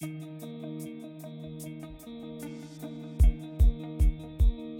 [0.00, 0.47] Thank you.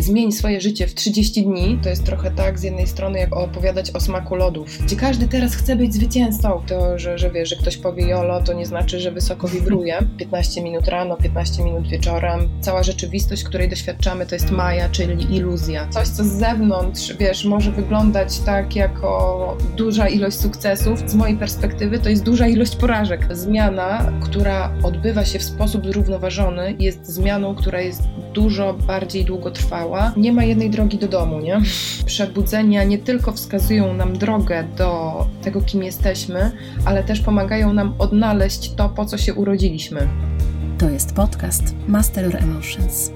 [0.08, 3.90] Zmień swoje życie w 30 dni, to jest trochę tak z jednej strony, jak opowiadać
[3.90, 6.62] o smaku lodów, gdzie każdy teraz chce być zwycięzcą.
[6.66, 9.98] To, że, że wiesz, że ktoś powie jolo, to nie znaczy, że wysoko wibruje.
[10.18, 12.48] 15 minut rano, 15 minut wieczorem.
[12.60, 15.88] Cała rzeczywistość, której doświadczamy, to jest maja, czyli iluzja.
[15.88, 21.98] Coś, co z zewnątrz, wiesz, może wyglądać tak jako duża ilość sukcesów, z mojej perspektywy
[21.98, 23.36] to jest duża ilość porażek.
[23.36, 28.02] Zmiana, która odbywa się w sposób zrównoważony, jest zmianą, która jest
[28.34, 31.60] dużo bardziej długotrwała nie ma jednej drogi do domu, nie?
[32.06, 36.50] Przebudzenia nie tylko wskazują nam drogę do tego, kim jesteśmy,
[36.84, 40.08] ale też pomagają nam odnaleźć to, po co się urodziliśmy.
[40.78, 43.10] To jest podcast Master Your Emotions.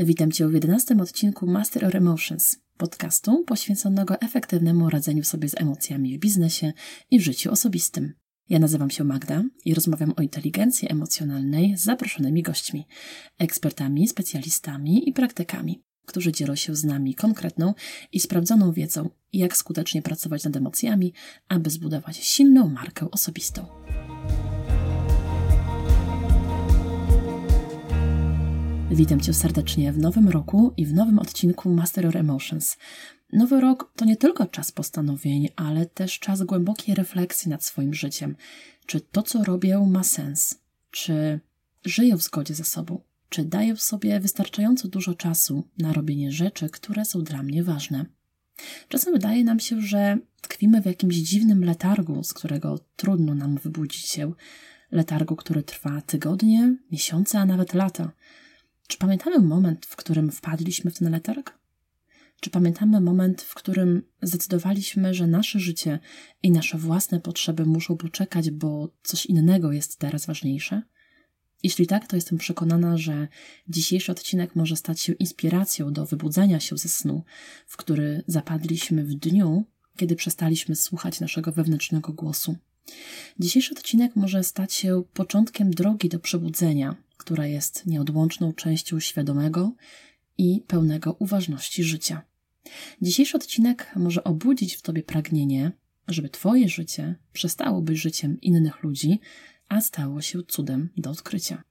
[0.00, 6.16] Witam Cię w 11 odcinku Master Your Emotions, podcastu poświęconego efektywnemu radzeniu sobie z emocjami
[6.18, 6.72] w biznesie
[7.10, 8.14] i w życiu osobistym.
[8.48, 12.86] Ja nazywam się Magda i rozmawiam o inteligencji emocjonalnej z zaproszonymi gośćmi,
[13.38, 17.74] ekspertami, specjalistami i praktykami, którzy dzielą się z nami konkretną
[18.12, 21.12] i sprawdzoną wiedzą, jak skutecznie pracować nad emocjami,
[21.48, 23.66] aby zbudować silną markę osobistą.
[28.90, 32.76] Witam Cię serdecznie w nowym roku i w nowym odcinku Master Your Emotions,
[33.32, 38.36] Nowy rok to nie tylko czas postanowień, ale też czas głębokiej refleksji nad swoim życiem.
[38.86, 40.60] Czy to, co robię, ma sens?
[40.90, 41.40] Czy
[41.84, 43.00] żyję w zgodzie ze sobą?
[43.28, 48.06] Czy daję sobie wystarczająco dużo czasu na robienie rzeczy, które są dla mnie ważne?
[48.88, 54.06] Czasem wydaje nam się, że tkwimy w jakimś dziwnym letargu, z którego trudno nam wybudzić
[54.06, 54.32] się.
[54.90, 58.12] Letargu, który trwa tygodnie, miesiące, a nawet lata.
[58.86, 61.58] Czy pamiętamy moment, w którym wpadliśmy w ten letarg?
[62.40, 65.98] Czy pamiętamy moment, w którym zdecydowaliśmy, że nasze życie
[66.42, 70.82] i nasze własne potrzeby muszą poczekać, bo coś innego jest teraz ważniejsze?
[71.62, 73.28] Jeśli tak, to jestem przekonana, że
[73.68, 77.24] dzisiejszy odcinek może stać się inspiracją do wybudzenia się ze snu,
[77.66, 79.64] w który zapadliśmy w dniu,
[79.96, 82.56] kiedy przestaliśmy słuchać naszego wewnętrznego głosu.
[83.38, 89.72] Dzisiejszy odcinek może stać się początkiem drogi do przebudzenia, która jest nieodłączną częścią świadomego
[90.38, 92.27] i pełnego uważności życia.
[93.02, 95.72] Dzisiejszy odcinek może obudzić w Tobie pragnienie,
[96.08, 99.20] żeby Twoje życie przestało być życiem innych ludzi,
[99.68, 101.62] a stało się cudem do odkrycia.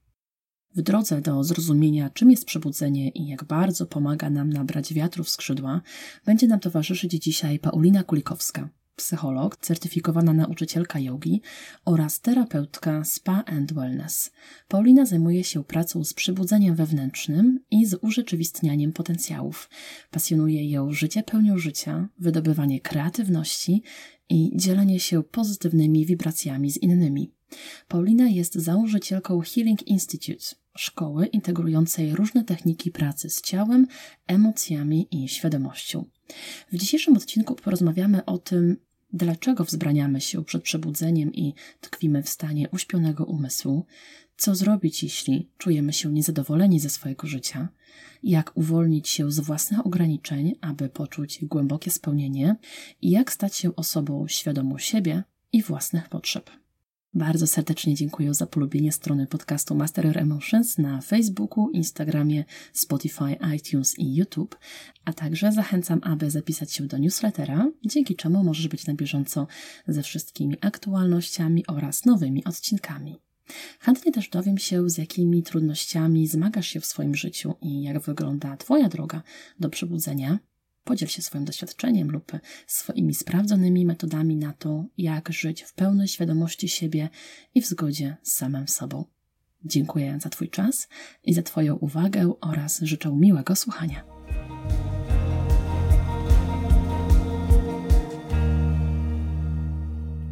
[0.76, 5.28] W drodze do zrozumienia, czym jest przebudzenie i jak bardzo pomaga nam nabrać wiatru w
[5.28, 5.80] skrzydła,
[6.24, 11.42] będzie nam towarzyszyć dzisiaj Paulina Kulikowska, psycholog, certyfikowana nauczycielka jogi
[11.84, 14.30] oraz terapeutka Spa and Wellness.
[14.68, 19.70] Paulina zajmuje się pracą z przybudzeniem wewnętrznym i z urzeczywistnianiem potencjałów.
[20.10, 23.82] Pasjonuje ją życie pełnią życia, wydobywanie kreatywności
[24.28, 27.32] i dzielenie się pozytywnymi wibracjami z innymi.
[27.88, 30.44] Paulina jest założycielką Healing Institute,
[30.76, 33.86] szkoły integrującej różne techniki pracy z ciałem,
[34.26, 36.04] emocjami i świadomością.
[36.72, 38.76] W dzisiejszym odcinku porozmawiamy o tym,
[39.12, 43.86] Dlaczego wzbraniamy się przed przebudzeniem i tkwimy w stanie uśpionego umysłu?
[44.36, 47.68] Co zrobić, jeśli czujemy się niezadowoleni ze swojego życia?
[48.22, 52.56] Jak uwolnić się z własnych ograniczeń, aby poczuć głębokie spełnienie?
[53.02, 56.50] I jak stać się osobą świadomą siebie i własnych potrzeb?
[57.14, 63.98] Bardzo serdecznie dziękuję za polubienie strony podcastu Master Your Emotions na Facebooku, Instagramie, Spotify, iTunes
[63.98, 64.58] i YouTube,
[65.04, 69.46] a także zachęcam, aby zapisać się do newslettera, dzięki czemu możesz być na bieżąco
[69.86, 73.16] ze wszystkimi aktualnościami oraz nowymi odcinkami.
[73.80, 78.56] Chętnie też dowiem się, z jakimi trudnościami zmagasz się w swoim życiu i jak wygląda
[78.56, 79.22] Twoja droga
[79.60, 80.38] do przebudzenia,
[80.84, 82.32] Podziel się swoim doświadczeniem lub
[82.66, 87.08] swoimi sprawdzonymi metodami na to, jak żyć w pełnej świadomości siebie
[87.54, 89.04] i w zgodzie z samym sobą.
[89.64, 90.88] Dziękuję za Twój czas
[91.24, 94.04] i za Twoją uwagę oraz życzę miłego słuchania.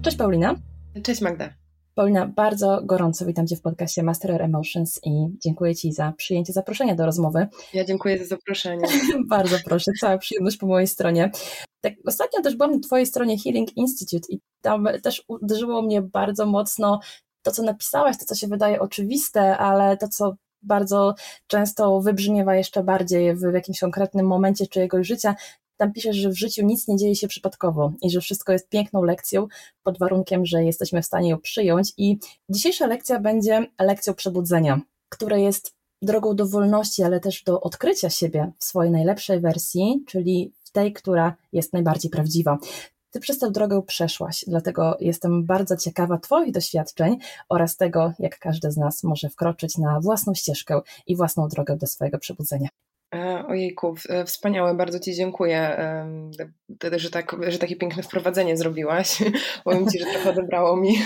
[0.03, 0.55] Cześć Paulina.
[1.03, 1.66] Cześć Magda.
[1.97, 5.11] Paulina, bardzo gorąco witam Cię w podcaście Master Your Emotions i
[5.45, 7.47] dziękuję Ci za przyjęcie zaproszenia do rozmowy.
[7.75, 8.89] Ja dziękuję za zaproszenie.
[9.29, 11.31] bardzo proszę, cała przyjemność po mojej stronie.
[11.81, 16.47] Tak, ostatnio też byłam na Twojej stronie Healing Institute i tam też uderzyło mnie bardzo
[16.47, 17.01] mocno
[17.43, 21.15] to, co napisałaś, to, co się wydaje oczywiste, ale to, co bardzo
[21.47, 25.35] często wybrzmiewa jeszcze bardziej w jakimś konkretnym momencie czyjegoś życia,
[25.77, 29.03] tam piszesz, że w życiu nic nie dzieje się przypadkowo i że wszystko jest piękną
[29.03, 29.47] lekcją
[29.83, 31.93] pod warunkiem, że jesteśmy w stanie ją przyjąć.
[31.97, 32.19] I
[32.51, 38.53] dzisiejsza lekcja będzie lekcją przebudzenia, które jest drogą do wolności, ale też do odkrycia siebie
[38.59, 42.59] w swojej najlepszej wersji, czyli w tej, która jest najbardziej prawdziwa.
[43.11, 47.19] Ty przez tę drogę przeszłaś, dlatego jestem bardzo ciekawa Twoich doświadczeń
[47.49, 51.87] oraz tego, jak każdy z nas może wkroczyć na własną ścieżkę i własną drogę do
[51.87, 52.69] swojego przebudzenia.
[53.17, 55.77] E, ojejku, e, wspaniałe, bardzo Ci dziękuję,
[56.97, 59.19] że, tak, że takie piękne wprowadzenie zrobiłaś.
[59.65, 60.99] Powiem Ci, że trochę odebrało mi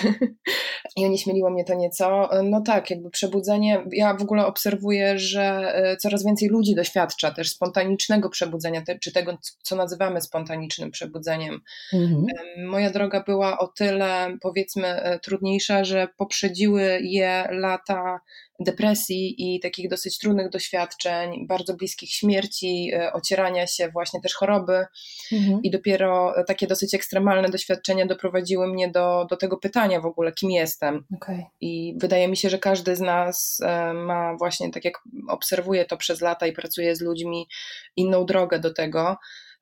[0.96, 2.38] i onieśmieliło mnie to nieco.
[2.38, 7.50] E, no tak, jakby przebudzenie, ja w ogóle obserwuję, że coraz więcej ludzi doświadcza też
[7.50, 11.60] spontanicznego przebudzenia, czy tego, co nazywamy spontanicznym przebudzeniem.
[11.92, 12.26] Mhm.
[12.66, 18.20] Moja droga była o tyle, powiedzmy, trudniejsza, że poprzedziły je lata
[18.60, 24.84] depresji i takich dosyć trudnych doświadczeń, bardzo bliskich śmierci, e, ocierania się, właśnie też choroby.
[25.32, 25.60] Mhm.
[25.62, 30.50] I dopiero takie dosyć ekstremalne doświadczenia doprowadziły mnie do, do tego pytania w ogóle, kim
[30.50, 31.04] jestem.
[31.16, 31.44] Okay.
[31.60, 34.94] I wydaje mi się, że każdy z nas e, ma właśnie, tak jak
[35.28, 37.48] obserwuję to przez lata i pracuję z ludźmi,
[37.96, 39.16] inną drogę do tego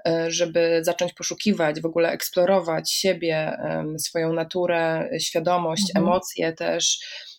[0.07, 3.59] e, żeby zacząć poszukiwać, w ogóle eksplorować siebie,
[3.99, 6.07] swoją naturę, świadomość, mhm.
[6.07, 6.99] emocje też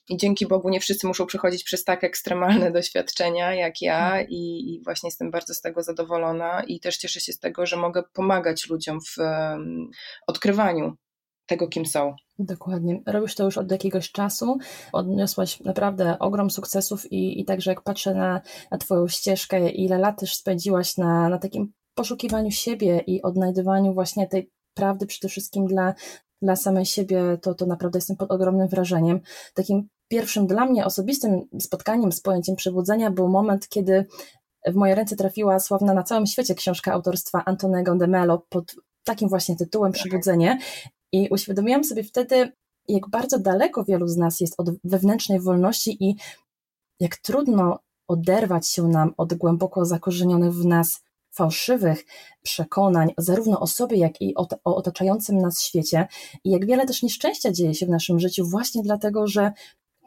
[0.10, 4.28] i dzięki Bogu nie wszyscy muszą przechodzić przez tak ekstremalne doświadczenia jak ja mhm.
[4.30, 7.78] i, i, właśnie jestem bardzo z tego zadowolona i też cieszę się z tego, że
[7.78, 9.90] mogę pomagać ludziom w um,
[10.28, 10.96] odkrywaniu
[11.46, 12.16] tego, kim są.
[12.40, 13.02] Dokładnie.
[13.06, 14.58] Robisz to już od jakiegoś czasu.
[14.94, 18.42] Odniosłaś naprawdę ogrom sukcesów i, i także jak patrzę na,
[18.72, 24.28] na Twoją ścieżkę, ile lat też spędziłaś na, na takim poszukiwaniu siebie i odnajdywaniu właśnie
[24.28, 25.94] tej prawdy przede wszystkim dla,
[26.42, 29.20] dla samej siebie, to, to naprawdę jestem pod ogromnym wrażeniem.
[29.54, 34.06] Takim pierwszym dla mnie osobistym spotkaniem z pojęciem przebudzenia był moment, kiedy
[34.68, 39.30] w moje ręce trafiła sławna na całym świecie książka autorstwa Antonego de Mello pod takim
[39.30, 40.02] właśnie tytułem tak.
[40.02, 40.60] Przebudzenie.
[41.12, 42.52] I uświadomiłam sobie wtedy,
[42.88, 46.16] jak bardzo daleko wielu z nas jest od wewnętrznej wolności i
[47.00, 51.02] jak trudno oderwać się nam od głęboko zakorzenionych w nas
[51.32, 52.06] fałszywych
[52.44, 56.08] przekonań, zarówno o sobie, jak i o, o otaczającym nas świecie,
[56.44, 59.52] i jak wiele też nieszczęścia dzieje się w naszym życiu, właśnie dlatego, że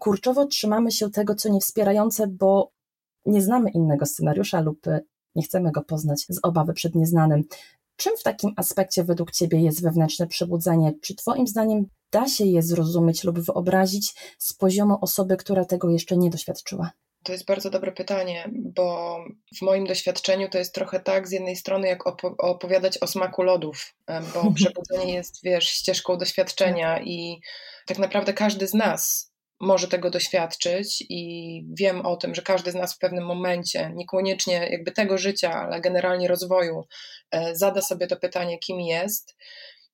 [0.02, 2.72] kurczowo trzymamy się tego, co niewspierające, bo
[3.26, 5.00] nie znamy innego scenariusza lub e,
[5.34, 7.43] nie chcemy go poznać z obawy przed nieznanym.
[7.96, 10.93] Czym w takim aspekcie według Ciebie jest wewnętrzne przebudzenie?
[11.02, 16.16] Czy Twoim zdaniem da się je zrozumieć lub wyobrazić z poziomu osoby, która tego jeszcze
[16.16, 16.90] nie doświadczyła?
[17.25, 19.19] To jest bardzo dobre pytanie, bo
[19.58, 23.94] w moim doświadczeniu to jest trochę tak z jednej strony, jak opowiadać o smaku lodów,
[24.34, 27.06] bo przebudzenie jest, wiesz, ścieżką doświadczenia tak.
[27.06, 27.40] i
[27.87, 29.31] tak naprawdę każdy z nas
[29.62, 34.69] może tego doświadczyć i wiem o tym, że każdy z nas w pewnym momencie, niekoniecznie
[34.70, 36.85] jakby tego życia, ale generalnie rozwoju,
[37.31, 39.37] e, zada sobie to pytanie, kim jest.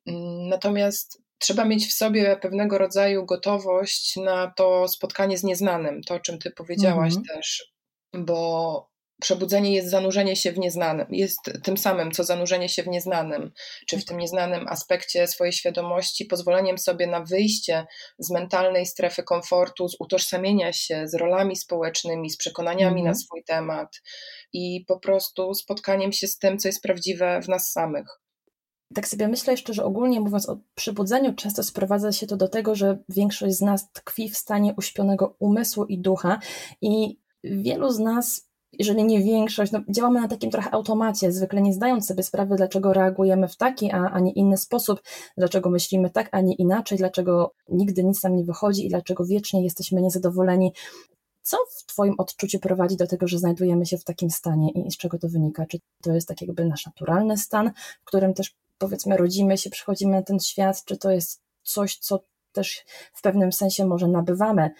[0.06, 6.14] Mm, natomiast trzeba mieć w sobie pewnego rodzaju gotowość na to spotkanie z nieznanym, to
[6.14, 7.24] o czym ty powiedziałaś mhm.
[7.36, 7.72] też,
[8.14, 13.52] bo Przebudzenie jest zanurzenie się w nieznanym, jest tym samym, co zanurzenie się w nieznanym,
[13.86, 17.86] czy w tym nieznanym aspekcie swojej świadomości, pozwoleniem sobie na wyjście
[18.18, 23.14] z mentalnej strefy komfortu, z utożsamienia się z rolami społecznymi, z przekonaniami na mhm.
[23.14, 24.02] swój temat
[24.52, 28.06] i po prostu spotkaniem się z tym, co jest prawdziwe w nas samych.
[28.94, 32.74] Tak sobie myślę jeszcze, że ogólnie mówiąc o przebudzeniu, często sprowadza się to do tego,
[32.74, 36.38] że większość z nas tkwi w stanie uśpionego umysłu i ducha,
[36.80, 41.72] i wielu z nas jeżeli nie większość, no, działamy na takim trochę automacie, zwykle nie
[41.72, 45.02] zdając sobie sprawy, dlaczego reagujemy w taki, a, a nie inny sposób,
[45.36, 49.64] dlaczego myślimy tak, a nie inaczej, dlaczego nigdy nic nam nie wychodzi i dlaczego wiecznie
[49.64, 50.72] jesteśmy niezadowoleni.
[51.42, 54.96] Co w Twoim odczuciu prowadzi do tego, że znajdujemy się w takim stanie i z
[54.96, 55.66] czego to wynika?
[55.66, 57.70] Czy to jest tak jakby nasz naturalny stan,
[58.02, 62.20] w którym też powiedzmy rodzimy się, przychodzimy na ten świat, czy to jest coś, co
[62.52, 64.70] też w pewnym sensie może nabywamy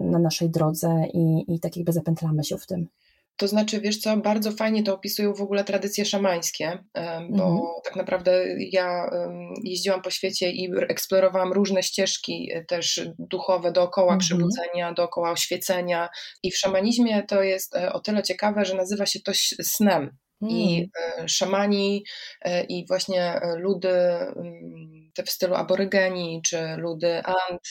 [0.00, 2.88] na naszej drodze i, i tak jakby zapętlamy się w tym.
[3.36, 6.84] To znaczy, wiesz co, bardzo fajnie to opisują w ogóle tradycje szamańskie,
[7.30, 7.60] bo mhm.
[7.84, 9.10] tak naprawdę ja
[9.64, 14.20] jeździłam po świecie i eksplorowałam różne ścieżki e, też duchowe dookoła mhm.
[14.20, 16.08] przybudzenia, dookoła oświecenia
[16.42, 20.16] i w szamanizmie to jest e, o tyle ciekawe, że nazywa się to snem.
[20.48, 21.28] I mm.
[21.28, 22.04] szamani
[22.68, 23.88] i właśnie ludy
[25.16, 27.62] te w stylu aborygeni czy ludy Ant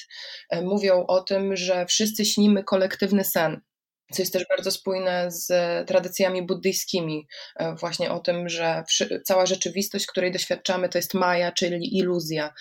[0.63, 3.61] mówią o tym, że wszyscy śnimy kolektywny sen
[4.11, 5.47] co jest też bardzo spójne z
[5.87, 7.27] tradycjami buddyjskimi,
[7.79, 8.83] właśnie o tym, że
[9.25, 12.53] cała rzeczywistość, której doświadczamy, to jest maja, czyli iluzja.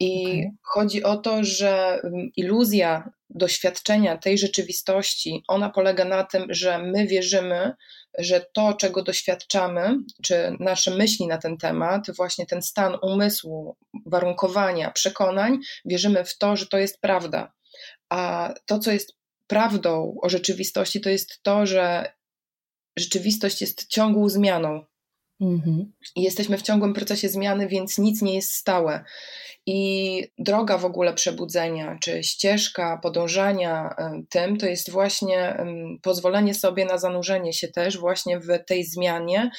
[0.00, 0.50] I okay.
[0.62, 2.00] chodzi o to, że
[2.36, 7.72] iluzja doświadczenia tej rzeczywistości, ona polega na tym, że my wierzymy,
[8.18, 13.76] że to, czego doświadczamy, czy nasze myśli na ten temat, właśnie ten stan umysłu,
[14.06, 17.52] warunkowania, przekonań, wierzymy w to, że to jest prawda.
[18.08, 19.16] A to, co jest
[19.46, 22.12] prawdą o rzeczywistości, to jest to, że
[22.96, 24.84] rzeczywistość jest ciągłą zmianą.
[25.42, 25.92] Mhm.
[26.16, 29.04] I jesteśmy w ciągłym procesie zmiany, więc nic nie jest stałe.
[29.66, 33.94] I droga w ogóle przebudzenia, czy ścieżka podążania
[34.30, 35.56] tym, to jest właśnie
[36.02, 39.50] pozwolenie sobie na zanurzenie się też właśnie w tej zmianie,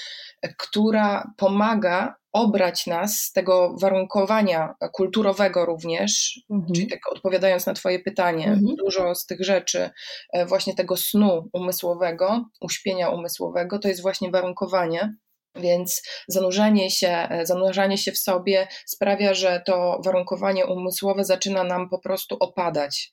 [0.58, 6.74] która pomaga obrać nas z tego warunkowania kulturowego również, mhm.
[6.74, 8.76] czyli tak odpowiadając na Twoje pytanie, mhm.
[8.76, 9.90] dużo z tych rzeczy,
[10.34, 15.16] e, właśnie tego snu umysłowego, uśpienia umysłowego, to jest właśnie warunkowanie.
[15.56, 21.90] Więc zanurzenie się, e, zanurzanie się w sobie sprawia, że to warunkowanie umysłowe zaczyna nam
[21.90, 23.12] po prostu opadać.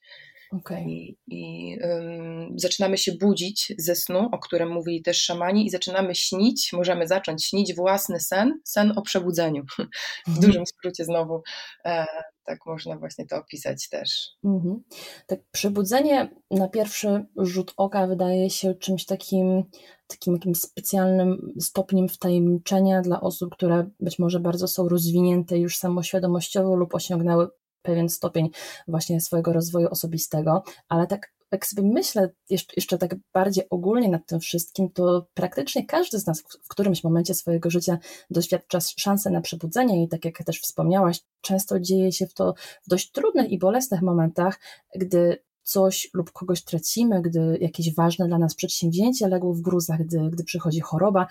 [0.52, 0.82] Okay.
[0.82, 6.14] I, i um, zaczynamy się budzić ze snu, o którym mówili też szamani, i zaczynamy
[6.14, 9.64] śnić, możemy zacząć śnić własny sen, sen o przebudzeniu.
[10.26, 10.46] W mhm.
[10.46, 11.42] dużym skrócie znowu
[11.84, 12.06] e,
[12.50, 14.28] tak można właśnie to opisać też.
[14.44, 14.82] Mhm.
[15.26, 19.64] Tak, przebudzenie na pierwszy rzut oka wydaje się czymś takim,
[20.06, 26.76] takim jakimś specjalnym stopniem wtajemniczenia dla osób, które być może bardzo są rozwinięte już samoświadomościowo
[26.76, 27.48] lub osiągnęły
[27.82, 28.50] pewien stopień
[28.88, 32.30] właśnie swojego rozwoju osobistego, ale tak jak sobie myślę
[32.76, 37.34] jeszcze, tak bardziej ogólnie nad tym wszystkim, to praktycznie każdy z nas w którymś momencie
[37.34, 37.98] swojego życia
[38.30, 42.54] doświadcza szansę na przebudzenie i tak jak też wspomniałaś, często dzieje się to
[42.86, 44.60] w dość trudnych i bolesnych momentach,
[44.94, 50.30] gdy coś lub kogoś tracimy, gdy jakieś ważne dla nas przedsięwzięcie legło w gruzach, gdy,
[50.30, 51.26] gdy przychodzi choroba.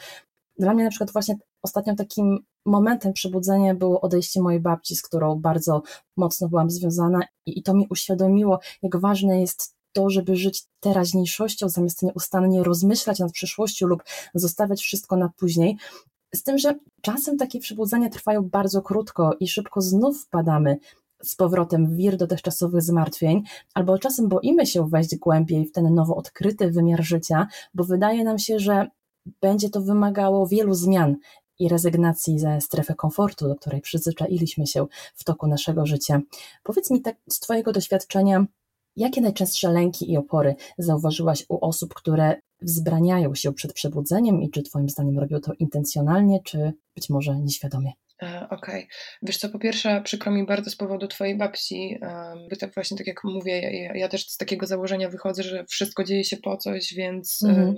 [0.59, 5.35] Dla mnie na przykład właśnie ostatnio takim momentem przebudzenia było odejście mojej babci, z którą
[5.35, 5.81] bardzo
[6.17, 11.69] mocno byłam związana i, i to mi uświadomiło, jak ważne jest to, żeby żyć teraźniejszością,
[11.69, 14.03] zamiast nieustannie rozmyślać nad przyszłością lub
[14.33, 15.77] zostawiać wszystko na później.
[16.35, 20.77] Z tym, że czasem takie przebudzenia trwają bardzo krótko i szybko znów wpadamy
[21.23, 23.43] z powrotem w wir dotychczasowych zmartwień,
[23.73, 28.39] albo czasem boimy się wejść głębiej w ten nowo odkryty wymiar życia, bo wydaje nam
[28.39, 28.87] się, że
[29.41, 31.15] będzie to wymagało wielu zmian
[31.59, 36.21] i rezygnacji ze strefy komfortu, do której przyzwyczailiśmy się w toku naszego życia.
[36.63, 38.45] Powiedz mi tak z Twojego doświadczenia,
[38.95, 44.63] jakie najczęstsze lęki i opory zauważyłaś u osób, które wzbraniają się przed przebudzeniem i czy
[44.63, 47.91] Twoim zdaniem robią to intencjonalnie, czy być może nieświadomie?
[48.23, 48.83] E, okej.
[48.83, 48.87] Okay.
[49.21, 51.99] Wiesz co, po pierwsze przykro mi bardzo z powodu twojej babci,
[52.49, 56.03] bo tak właśnie tak jak mówię, ja, ja, też z takiego założenia wychodzę, że wszystko
[56.03, 57.73] dzieje się po coś, więc mm-hmm.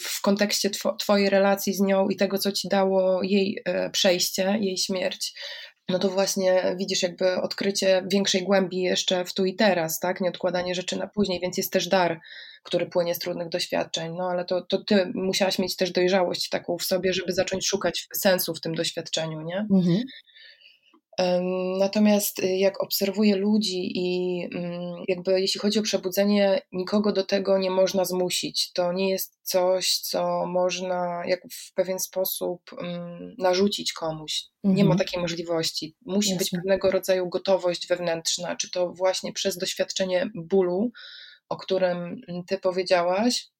[0.00, 4.78] w kontekście two, twojej relacji z nią i tego, co ci dało jej przejście, jej
[4.78, 5.34] śmierć,
[5.88, 10.20] no to właśnie widzisz jakby odkrycie większej głębi jeszcze w tu i teraz, tak?
[10.20, 12.20] Nie odkładanie rzeczy na później, więc jest też dar
[12.62, 14.14] który płynie z trudnych doświadczeń.
[14.16, 18.08] No ale to, to ty musiałaś mieć też dojrzałość taką w sobie, żeby zacząć szukać
[18.14, 19.66] sensu w tym doświadczeniu, nie?
[19.70, 20.02] Mhm.
[21.78, 27.58] Natomiast y, jak obserwuję ludzi i mm, jakby jeśli chodzi o przebudzenie, nikogo do tego
[27.58, 28.72] nie można zmusić.
[28.72, 34.44] To nie jest coś, co można jak w pewien sposób mm, narzucić komuś.
[34.64, 34.98] Nie ma mhm.
[34.98, 35.96] takiej możliwości.
[36.06, 36.38] Musi Jasne.
[36.38, 40.90] być pewnego rodzaju gotowość wewnętrzna, czy to właśnie przez doświadczenie bólu,
[41.48, 43.52] o którym ty powiedziałaś,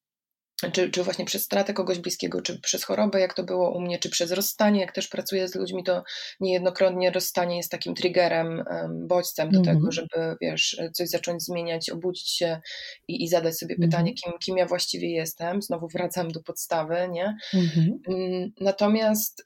[0.71, 3.99] czy, czy właśnie przez stratę kogoś bliskiego, czy przez chorobę, jak to było u mnie,
[3.99, 6.03] czy przez rozstanie, jak też pracuję z ludźmi, to
[6.39, 8.63] niejednokrotnie rozstanie jest takim triggerem,
[9.07, 9.91] bodźcem do tego, mhm.
[9.91, 12.61] żeby wiesz, coś zacząć zmieniać, obudzić się
[13.07, 13.89] i, i zadać sobie mhm.
[13.89, 15.61] pytanie, kim, kim ja właściwie jestem.
[15.61, 17.37] Znowu wracam do podstawy, nie?
[17.53, 17.99] Mhm.
[18.07, 19.43] Mm, natomiast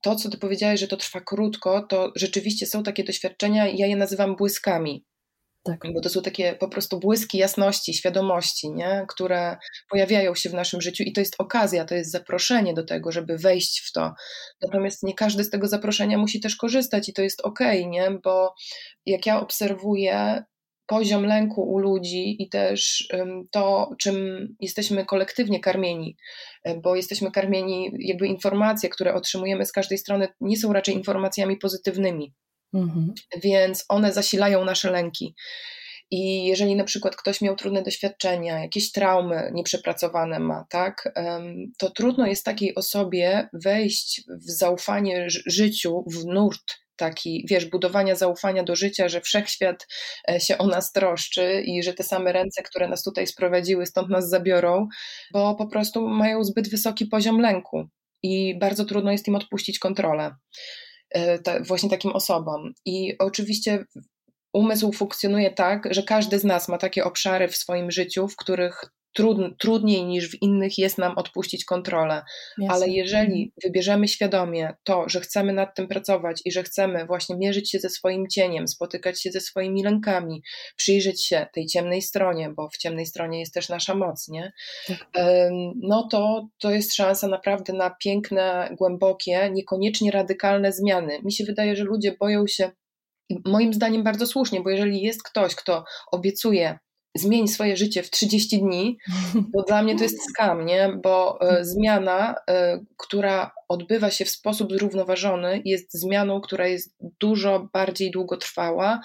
[0.00, 3.96] to, co ty powiedziałeś, że to trwa krótko, to rzeczywiście są takie doświadczenia, ja je
[3.96, 5.04] nazywam błyskami.
[5.64, 5.80] Tak.
[5.94, 9.06] Bo to są takie po prostu błyski jasności, świadomości, nie?
[9.08, 9.56] które
[9.90, 13.38] pojawiają się w naszym życiu i to jest okazja, to jest zaproszenie do tego, żeby
[13.38, 14.12] wejść w to.
[14.62, 18.10] Natomiast nie każdy z tego zaproszenia musi też korzystać i to jest okej, okay, nie?
[18.24, 18.54] Bo
[19.06, 20.44] jak ja obserwuję
[20.86, 23.08] poziom lęku u ludzi i też
[23.50, 26.16] to, czym jesteśmy kolektywnie karmieni,
[26.82, 32.34] bo jesteśmy karmieni, jakby informacje, które otrzymujemy z każdej strony, nie są raczej informacjami pozytywnymi.
[32.74, 33.14] Mhm.
[33.42, 35.34] Więc one zasilają nasze lęki.
[36.10, 41.14] I jeżeli na przykład ktoś miał trudne doświadczenia, jakieś traumy nieprzepracowane ma, tak,
[41.78, 48.62] to trudno jest takiej osobie wejść w zaufanie życiu, w nurt taki, wiesz, budowania zaufania
[48.62, 49.86] do życia, że wszechświat
[50.30, 54.08] e, się o nas troszczy i że te same ręce, które nas tutaj sprowadziły, stąd
[54.08, 54.88] nas zabiorą,
[55.32, 57.88] bo po prostu mają zbyt wysoki poziom lęku
[58.22, 60.30] i bardzo trudno jest im odpuścić kontrolę.
[61.10, 62.72] E, ta, właśnie takim osobom.
[62.84, 63.84] I oczywiście
[64.52, 68.84] umysł funkcjonuje tak, że każdy z nas ma takie obszary w swoim życiu, w których
[69.58, 72.22] trudniej niż w innych jest nam odpuścić kontrolę.
[72.58, 72.74] Jasne.
[72.74, 73.50] Ale jeżeli mhm.
[73.64, 77.90] wybierzemy świadomie to, że chcemy nad tym pracować i że chcemy właśnie mierzyć się ze
[77.90, 80.42] swoim cieniem, spotykać się ze swoimi lękami,
[80.76, 84.52] przyjrzeć się tej ciemnej stronie, bo w ciemnej stronie jest też nasza moc, nie?
[84.86, 85.08] Tak.
[85.82, 91.18] No to, to jest szansa naprawdę na piękne, głębokie, niekoniecznie radykalne zmiany.
[91.24, 92.70] Mi się wydaje, że ludzie boją się
[93.44, 96.78] moim zdaniem bardzo słusznie, bo jeżeli jest ktoś, kto obiecuje
[97.16, 98.98] zmień swoje życie w 30 dni,
[99.54, 100.92] to dla mnie to jest skam, nie?
[101.02, 107.68] Bo e, zmiana, e, która odbywa się w sposób zrównoważony, jest zmianą, która jest dużo
[107.72, 109.00] bardziej długotrwała.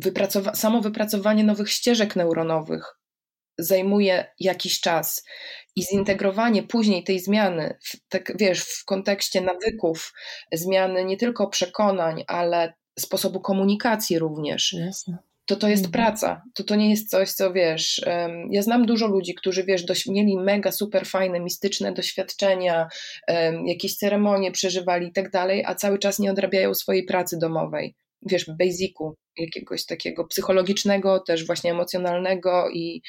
[0.00, 2.98] Wypracowa samo wypracowanie nowych ścieżek neuronowych
[3.58, 5.24] zajmuje jakiś czas
[5.76, 10.12] i zintegrowanie później tej zmiany, w, tak wiesz, w kontekście nawyków,
[10.52, 14.72] zmiany nie tylko przekonań, ale sposobu komunikacji również.
[14.72, 16.04] Jasne to to jest mhm.
[16.04, 16.42] praca.
[16.54, 18.02] To to nie jest coś, co wiesz.
[18.06, 22.88] Um, ja znam dużo ludzi, którzy wiesz, mieli mega super fajne, mistyczne doświadczenia,
[23.28, 27.94] um, jakieś ceremonie przeżywali i tak dalej, a cały czas nie odrabiają swojej pracy domowej.
[28.22, 33.02] Wiesz, basicu, jakiegoś takiego psychologicznego, też właśnie emocjonalnego i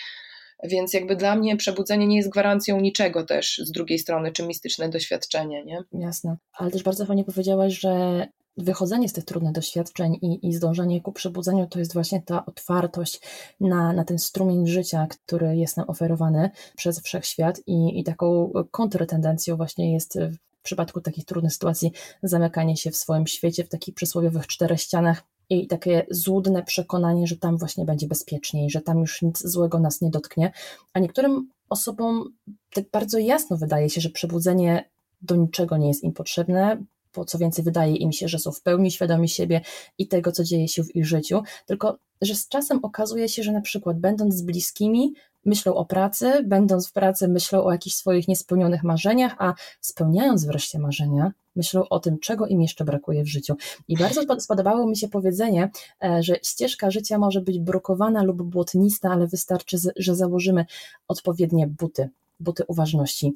[0.64, 4.90] więc jakby dla mnie przebudzenie nie jest gwarancją niczego też z drugiej strony, czy mistyczne
[4.90, 5.84] doświadczenie, nie?
[5.92, 6.38] Jasne.
[6.54, 11.12] Ale też bardzo fajnie powiedziałaś, że wychodzenie z tych trudnych doświadczeń i, i zdążenie ku
[11.12, 13.22] przebudzeniu to jest właśnie ta otwartość
[13.60, 19.58] na, na ten strumień życia, który jest nam oferowany przez wszechświat i, i taką kontrtendencją
[19.58, 21.92] właśnie jest w przypadku takich trudnych sytuacji
[22.24, 27.38] zamykanie się w swoim świecie, w takich przysłowiowych czterech ścianach i takie złudne przekonanie, że
[27.38, 30.52] tam właśnie będzie bezpieczniej, że tam już nic złego nas nie dotknie.
[30.94, 32.34] A niektórym osobom
[32.74, 34.90] tak bardzo jasno wydaje się, że przebudzenie
[35.22, 36.84] do niczego nie jest im potrzebne,
[37.16, 39.62] bo co więcej, wydaje im się, że są w pełni świadomi siebie
[39.98, 43.52] i tego, co dzieje się w ich życiu, tylko że z czasem okazuje się, że
[43.52, 45.14] na przykład będąc z bliskimi,
[45.46, 50.80] myślą o pracy, będąc w pracy, myślą o jakichś swoich niespełnionych marzeniach, a spełniając wreszcie
[50.80, 53.56] marzenia, myślą o tym, czego im jeszcze brakuje w życiu.
[53.88, 55.70] I bardzo spodobało mi się powiedzenie,
[56.04, 60.66] e, że ścieżka życia może być brukowana lub błotnista, ale wystarczy, że założymy
[61.08, 63.34] odpowiednie buty buty uważności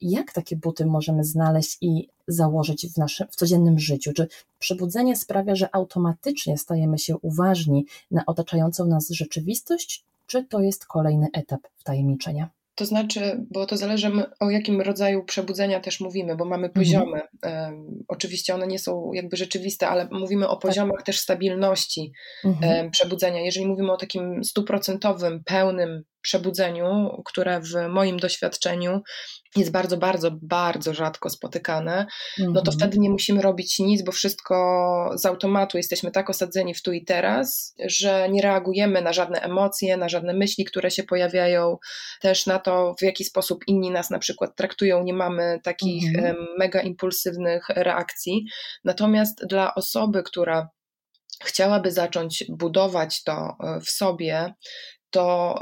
[0.00, 4.12] jak takie buty możemy znaleźć i założyć w naszym w codziennym życiu?
[4.12, 10.86] Czy przebudzenie sprawia, że automatycznie stajemy się uważni na otaczającą nas rzeczywistość, czy to jest
[10.86, 12.50] kolejny etap wtajemniczenia?
[12.74, 16.84] To znaczy, bo to zależy o jakim rodzaju przebudzenia też mówimy, bo mamy mhm.
[16.84, 17.20] poziomy.
[17.42, 20.62] Um, oczywiście one nie są jakby rzeczywiste, ale mówimy o tak.
[20.62, 21.06] poziomach tak.
[21.06, 22.12] też stabilności
[22.44, 22.90] mhm.
[22.90, 23.40] przebudzenia.
[23.40, 29.02] Jeżeli mówimy o takim stuprocentowym, pełnym przebudzeniu, które w moim doświadczeniu
[29.56, 32.06] jest bardzo, bardzo, bardzo rzadko spotykane,
[32.38, 32.78] no to mhm.
[32.78, 37.04] wtedy nie musimy robić nic, bo wszystko z automatu jesteśmy tak osadzeni w tu i
[37.04, 41.78] teraz, że nie reagujemy na żadne emocje, na żadne myśli, które się pojawiają,
[42.20, 46.36] też na to, w jaki sposób inni nas na przykład traktują, nie mamy takich mhm.
[46.58, 48.46] mega impulsywnych reakcji.
[48.84, 50.68] Natomiast dla osoby, która
[51.44, 54.54] chciałaby zacząć budować to e, w sobie,
[55.14, 55.58] to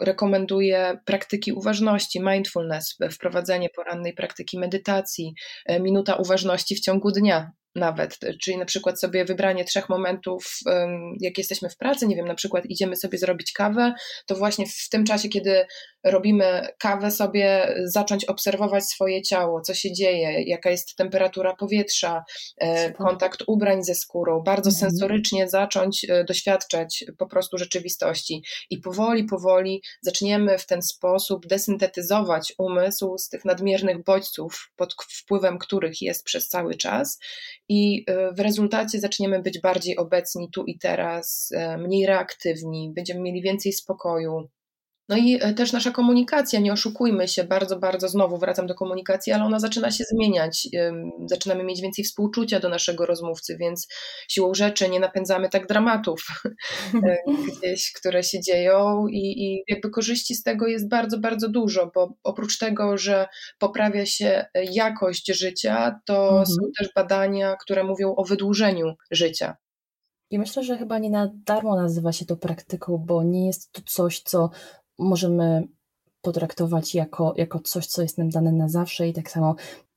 [0.00, 5.34] rekomenduję praktyki uważności, mindfulness, wprowadzenie porannej praktyki medytacji,
[5.66, 10.58] e, minuta uważności w ciągu dnia nawet, czyli na przykład sobie wybranie trzech momentów,
[11.20, 13.94] jak jesteśmy w pracy, nie wiem, na przykład idziemy sobie zrobić kawę,
[14.26, 15.66] to właśnie w tym czasie, kiedy
[16.06, 22.24] robimy kawę sobie, zacząć obserwować swoje ciało, co się dzieje, jaka jest temperatura powietrza,
[22.58, 24.80] e, kontakt ubrań ze skórą, bardzo mhm.
[24.90, 28.42] sensorycznie zacząć e, doświadczać po prostu rzeczywistości.
[28.70, 35.58] I powoli, powoli zaczniemy w ten sposób desyntetyzować umysł z tych nadmiernych bodźców, pod wpływem
[35.58, 37.18] których jest przez cały czas.
[37.68, 43.42] I e, w rezultacie zaczniemy być bardziej obecni tu i teraz, mniej reaktywni, będziemy mieli
[43.42, 44.48] więcej spokoju,
[45.08, 49.32] no i e, też nasza komunikacja, nie oszukujmy się, bardzo, bardzo znowu wracam do komunikacji,
[49.32, 50.68] ale ona zaczyna się zmieniać.
[51.26, 53.88] Zaczynamy mieć więcej współczucia do naszego rozmówcy, więc
[54.28, 56.20] siłą rzeczy nie napędzamy tak dramatów
[56.94, 57.16] e,
[57.58, 62.14] gdzieś, które się dzieją i, i jakby korzyści z tego jest bardzo, bardzo dużo, bo
[62.24, 63.26] oprócz tego, że
[63.58, 66.46] poprawia się jakość życia, to mhm.
[66.46, 69.56] są też badania, które mówią o wydłużeniu życia.
[70.30, 73.82] I myślę, że chyba nie na darmo nazywa się to praktyką, bo nie jest to
[73.86, 74.50] coś, co
[74.98, 75.68] możemy
[76.20, 79.54] potraktować jako, jako coś, co jest nam dane na zawsze i tak samo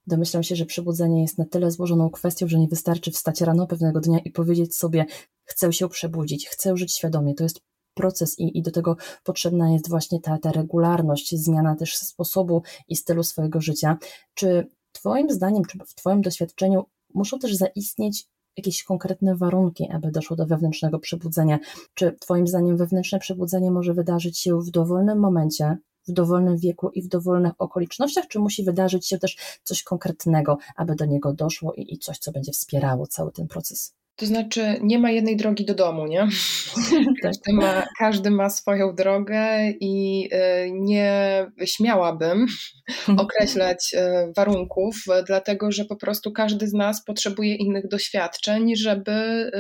[0.07, 3.99] domyślam się, że przebudzenie jest na tyle złożoną kwestią, że nie wystarczy wstać rano pewnego
[3.99, 5.05] dnia i powiedzieć sobie
[5.43, 7.35] chcę się przebudzić, chcę żyć świadomie.
[7.35, 7.61] To jest
[7.93, 12.95] proces i, i do tego potrzebna jest właśnie ta, ta regularność, zmiana też sposobu i
[12.95, 13.97] stylu swojego życia.
[14.33, 18.25] Czy Twoim zdaniem, czy w Twoim doświadczeniu muszą też zaistnieć
[18.59, 21.59] jakieś konkretne warunki, aby doszło do wewnętrznego przebudzenia?
[21.93, 27.01] Czy Twoim zdaniem wewnętrzne przebudzenie może wydarzyć się w dowolnym momencie, w dowolnym wieku i
[27.01, 31.93] w dowolnych okolicznościach, czy musi wydarzyć się też coś konkretnego, aby do niego doszło i,
[31.93, 33.98] i coś, co będzie wspierało cały ten proces?
[34.19, 36.27] To znaczy, nie ma jednej drogi do domu, nie?
[37.23, 42.45] Każdy ma, każdy ma swoją drogę i y, nie śmiałabym
[43.17, 44.95] określać y, warunków,
[45.27, 49.51] dlatego że po prostu każdy z nas potrzebuje innych doświadczeń, żeby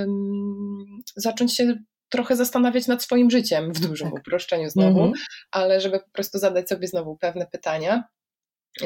[1.15, 1.75] zacząć się
[2.09, 4.19] trochę zastanawiać nad swoim życiem w dużym tak.
[4.19, 5.11] uproszczeniu znowu, -hmm.
[5.51, 8.03] ale żeby po prostu zadać sobie znowu pewne pytania.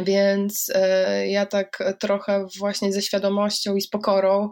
[0.05, 4.49] Więc e, ja tak trochę właśnie ze świadomością i z pokorą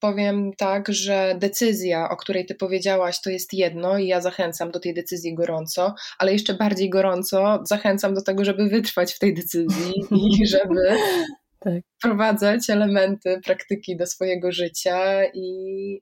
[0.00, 4.80] powiem tak, że decyzja, o której ty powiedziałaś, to jest jedno i ja zachęcam do
[4.80, 9.92] tej decyzji gorąco, ale jeszcze bardziej gorąco zachęcam do tego, żeby wytrwać w tej decyzji
[10.40, 10.96] i żeby
[11.60, 11.74] tak.
[11.98, 15.24] wprowadzać elementy praktyki do swojego życia.
[15.34, 16.00] I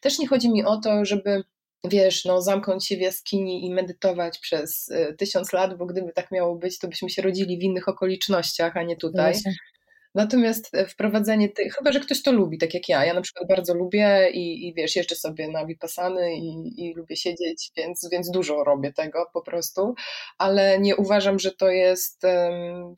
[0.00, 1.42] też nie chodzi mi o to, żeby
[1.84, 6.30] wiesz, no, zamknąć się w jaskini i medytować przez y, tysiąc lat, bo gdyby tak
[6.30, 9.32] miało być, to byśmy się rodzili w innych okolicznościach, a nie tutaj.
[9.32, 9.54] Właśnie.
[10.14, 13.04] Natomiast e, wprowadzenie tych, chyba że ktoś to lubi, tak jak ja.
[13.04, 17.16] Ja na przykład bardzo lubię i, i wiesz, jeżdżę sobie na Vipassany i, i lubię
[17.16, 19.94] siedzieć, więc, więc dużo robię tego po prostu,
[20.38, 22.22] ale nie uważam, że to jest,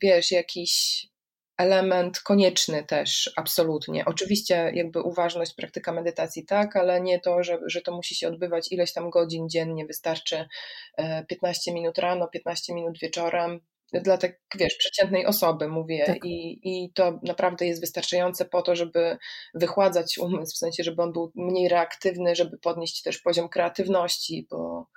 [0.01, 1.05] wiesz, jakiś
[1.57, 4.05] element konieczny też, absolutnie.
[4.05, 8.71] Oczywiście jakby uważność, praktyka medytacji tak, ale nie to, że, że to musi się odbywać
[8.71, 10.45] ileś tam godzin dziennie, wystarczy
[11.27, 13.59] 15 e, minut rano, 15 minut wieczorem,
[13.93, 16.25] dla tak, wiesz, przeciętnej osoby mówię tak.
[16.25, 19.17] I, i to naprawdę jest wystarczające po to, żeby
[19.53, 24.87] wychładzać umysł, w sensie, żeby on był mniej reaktywny, żeby podnieść też poziom kreatywności, bo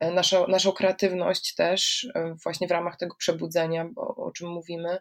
[0.00, 4.98] naszą, naszą kreatywność też e, właśnie w ramach tego przebudzenia, bo, o czym mówimy,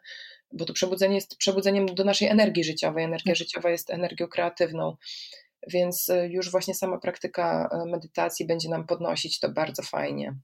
[0.52, 3.04] bo to przebudzenie jest przebudzeniem do naszej energii życiowej.
[3.04, 3.38] Energia tak.
[3.38, 4.96] życiowa jest energią kreatywną,
[5.68, 10.36] więc e, już właśnie sama praktyka medytacji będzie nam podnosić to bardzo fajnie.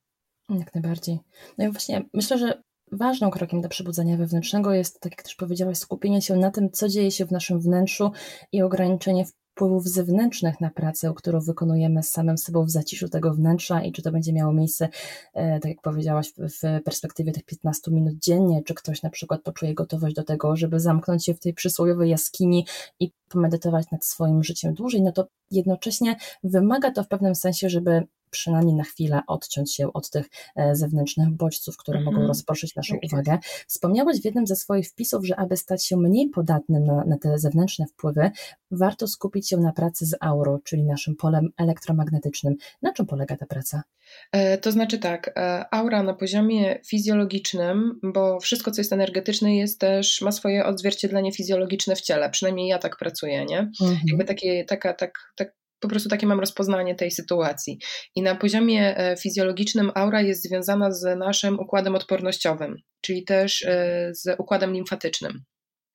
[0.50, 1.20] Jak najbardziej.
[1.58, 5.78] No i właśnie myślę, że ważnym krokiem do przebudzenia wewnętrznego jest, tak jak też powiedziałaś,
[5.78, 8.12] skupienie się na tym, co dzieje się w naszym wnętrzu
[8.52, 9.26] i ograniczenie
[9.60, 14.02] wpływów zewnętrznych na pracę, którą wykonujemy z samym sobą w zaciszu tego wnętrza i czy
[14.02, 14.90] to będzie miało miejsce,
[15.34, 19.74] e, tak jak powiedziałaś, w perspektywie tych 15 minut dziennie, czy ktoś na przykład poczuje
[19.74, 22.66] gotowość do tego, żeby zamknąć się w tej przysłowiowej jaskini
[23.00, 28.04] i pomedytować nad swoim życiem dłużej, no to jednocześnie wymaga to w pewnym sensie, żeby
[28.30, 32.28] przynajmniej na chwilę odciąć się od tych e, zewnętrznych bodźców, które mogą mhm.
[32.28, 33.38] rozproszyć naszą uwagę.
[33.68, 37.40] Wspomniałeś w jednym ze swoich wpisów, że aby stać się mniej podatnym na, na te
[37.40, 38.32] zewnętrzne wpływy,
[38.72, 42.56] warto skupić się na pracy z aurą, czyli naszym polem elektromagnetycznym.
[42.82, 43.84] Na czym polega ta praca?
[44.32, 49.80] E, to znaczy tak, e, aura na poziomie fizjologicznym, bo wszystko, co jest energetyczne, jest
[49.80, 52.30] też, ma swoje odzwierciedlenie fizjologiczne w ciele.
[52.30, 53.60] Przynajmniej ja tak pracuję, nie?
[53.60, 54.00] Mhm.
[54.06, 57.80] Jakby takie, taka, tak, tak, po prostu takie mam rozpoznanie tej sytuacji.
[58.16, 64.10] I na poziomie e, fizjologicznym aura jest związana z naszym układem odpornościowym, czyli też e,
[64.14, 65.44] z układem limfatycznym.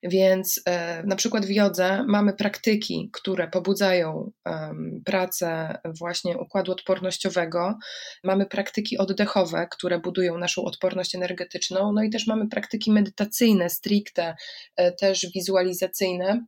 [0.03, 4.31] Więc e, na przykład w jodze mamy praktyki, które pobudzają
[5.05, 7.77] pracę właśnie układu odpornościowego,
[8.23, 14.35] mamy praktyki oddechowe, które budują naszą odporność energetyczną, no i też mamy praktyki medytacyjne, stricte,
[14.99, 16.45] też wizualizacyjne,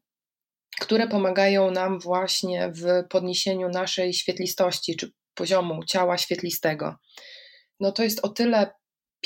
[0.80, 6.96] które pomagają nam właśnie w podniesieniu naszej świetlistości czy poziomu ciała świetlistego.
[7.80, 8.72] No to jest o tyle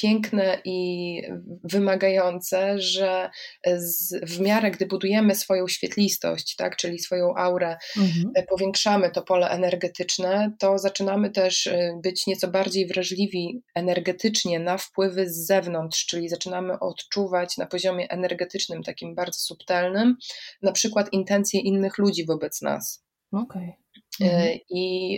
[0.02, 1.22] piękne i
[1.64, 3.30] wymagające, że
[3.78, 8.32] z, w miarę, gdy budujemy swoją świetlistość, tak, czyli swoją aurę, mhm.
[8.36, 14.78] E, powiększamy to pole energetyczne, to zaczynamy też e, być nieco bardziej wrażliwi energetycznie na
[14.78, 20.18] wpływy z zewnątrz, czyli zaczynamy odczuwać na poziomie energetycznym, takim bardzo subtelnym,
[20.62, 23.04] na przykład intencje innych ludzi wobec nas.
[23.32, 23.62] Okej.
[23.62, 23.82] Okay.
[24.22, 24.60] E, mhm.
[24.70, 25.18] I,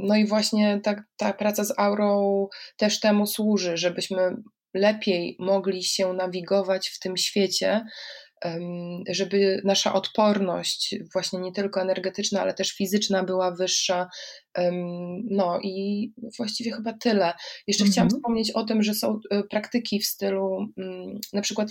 [0.00, 4.36] no i właśnie ta, ta praca z aurą też temu służy, żebyśmy
[4.74, 7.84] lepiej mogli się nawigować w tym świecie,
[9.08, 14.08] żeby nasza odporność, właśnie nie tylko energetyczna, ale też fizyczna, była wyższa.
[15.30, 17.32] No i właściwie chyba tyle.
[17.66, 17.92] Jeszcze mhm.
[17.92, 21.68] chciałam wspomnieć o tym, że są e, praktyki w stylu mm, na przykład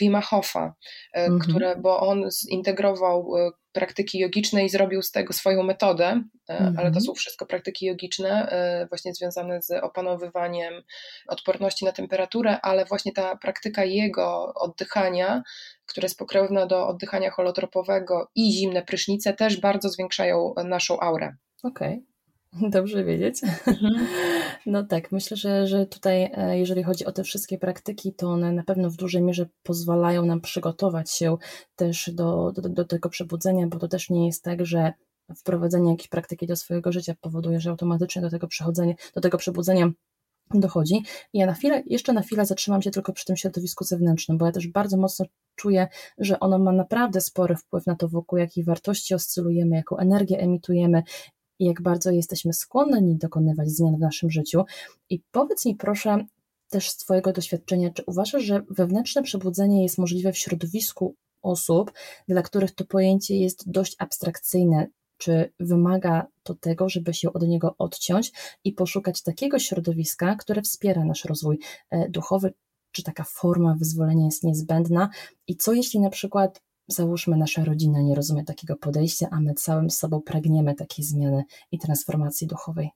[0.00, 0.74] Wima Hofa,
[1.14, 1.40] mhm.
[1.40, 6.68] które, bo on zintegrował e, praktyki jogiczne i zrobił z tego swoją metodę, mhm.
[6.68, 7.00] ale to mhm.
[7.00, 8.52] są wszystko praktyki jogiczne,
[8.88, 10.74] właśnie związane z opanowywaniem
[11.28, 15.42] odporności na temperaturę, ale właśnie ta praktyka jego oddychania
[15.90, 21.36] które jest pokrewne do oddychania holotropowego i zimne prysznice też bardzo zwiększają naszą aurę.
[21.62, 21.92] Okej.
[21.94, 22.10] Okay.
[22.70, 23.40] Dobrze wiedzieć.
[23.66, 24.06] Mhm.
[24.66, 28.52] No tak, myślę, że, że tutaj, e, jeżeli chodzi o te wszystkie praktyki, to one
[28.52, 31.36] na pewno w dużej mierze pozwalają nam przygotować się
[31.76, 34.92] też do, do, do tego przebudzenia, bo to też nie jest tak, że
[35.36, 39.90] wprowadzenie jakiejś praktyki do swojego życia powoduje, że automatycznie do tego przechodzenia, do tego przebudzenia
[40.54, 41.02] dochodzi.
[41.32, 44.46] I ja na chwilę, jeszcze na chwilę zatrzymam się tylko przy tym środowisku zewnętrznym, bo
[44.46, 48.64] ja też bardzo mocno czuję, że ono ma naprawdę spory wpływ na to, wokół jakiej
[48.64, 51.02] wartości oscylujemy, jaką energię emitujemy
[51.60, 54.64] i jak bardzo jesteśmy skłonni dokonywać zmian w naszym życiu.
[55.10, 56.24] I powiedz mi proszę
[56.70, 61.92] też z Twojego doświadczenia, czy uważasz, że wewnętrzne przebudzenie jest możliwe w środowisku osób,
[62.28, 64.86] dla których to pojęcie jest dość abstrakcyjne,
[65.18, 68.32] czy wymaga to tego, żeby się od niego odciąć
[68.64, 71.58] i poszukać takiego środowiska, które wspiera nasz rozwój
[71.90, 72.52] e, duchowy,
[72.92, 75.08] czy taka forma wyzwolenia jest niezbędna?
[75.46, 79.90] I co jeśli na przykład załóżmy nasza rodzina nie rozumie takiego podejścia, a my całym
[79.90, 82.90] sobą pragniemy takiej zmiany i transformacji duchowej.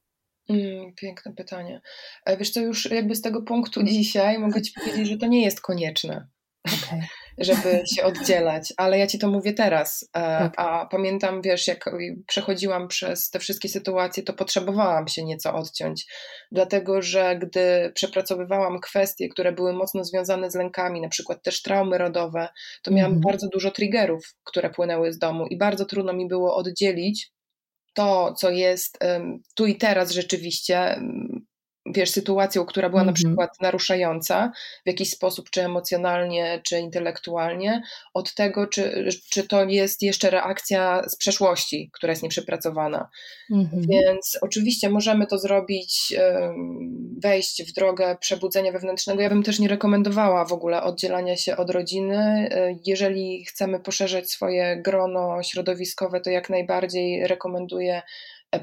[0.48, 1.80] Mm, piękne pytanie.
[2.26, 5.44] E, wiesz co, już jakby z tego punktu dzisiaj mogę Ci powiedzieć, że to nie
[5.44, 6.28] jest konieczne.
[6.64, 7.00] Okay
[7.38, 10.02] żeby się oddzielać, ale ja ci to mówię teraz.
[10.02, 10.54] E, tak.
[10.56, 11.90] A pamiętam, wiesz, jak
[12.26, 16.06] przechodziłam przez te wszystkie sytuacje, to potrzebowałam się nieco odciąć,
[16.52, 21.98] dlatego że gdy przepracowywałam kwestie, które były mocno związane z lękami, na przykład też traumy
[21.98, 22.48] rodowe,
[22.82, 23.32] to miałam mhm.
[23.32, 27.34] bardzo dużo triggerów, które płynęły z domu i bardzo trudno mi było oddzielić
[27.94, 28.98] to, co jest
[29.54, 31.00] tu i teraz rzeczywiście
[31.86, 33.16] wiesz, sytuacją, która była mm -hmm.
[33.16, 33.34] na mhm.
[33.34, 34.52] przykład naruszająca
[34.84, 37.82] w jakiś sposób, czy emocjonalnie, czy intelektualnie,
[38.14, 43.08] od tego, czy, czy to jest jeszcze reakcja z przeszłości, która jest nieprzepracowana.
[43.50, 43.86] Mm -hmm.
[43.88, 46.14] Więc oczywiście możemy to zrobić,
[47.18, 49.22] wejść w drogę przebudzenia wewnętrznego.
[49.22, 52.48] Ja bym też nie rekomendowała w ogóle oddzielania się od rodziny.
[52.86, 58.02] Jeżeli chcemy poszerzać swoje grono środowiskowe, to jak najbardziej rekomenduję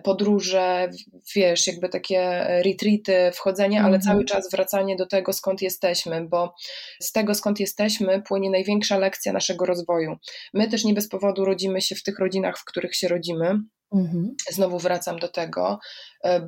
[0.04, 0.90] podróże,
[1.36, 4.02] wiesz, jakby takie retreaty, wchodzenie, ale mhm.
[4.02, 6.54] cały czas wracanie do tego, skąd jesteśmy, bo
[7.02, 10.16] z tego, skąd jesteśmy, płynie największa lekcja naszego rozwoju.
[10.54, 13.60] My też nie bez powodu rodzimy się w tych rodzinach, w których się rodzimy.
[13.96, 14.36] Mhm.
[14.50, 15.80] Znowu wracam do tego,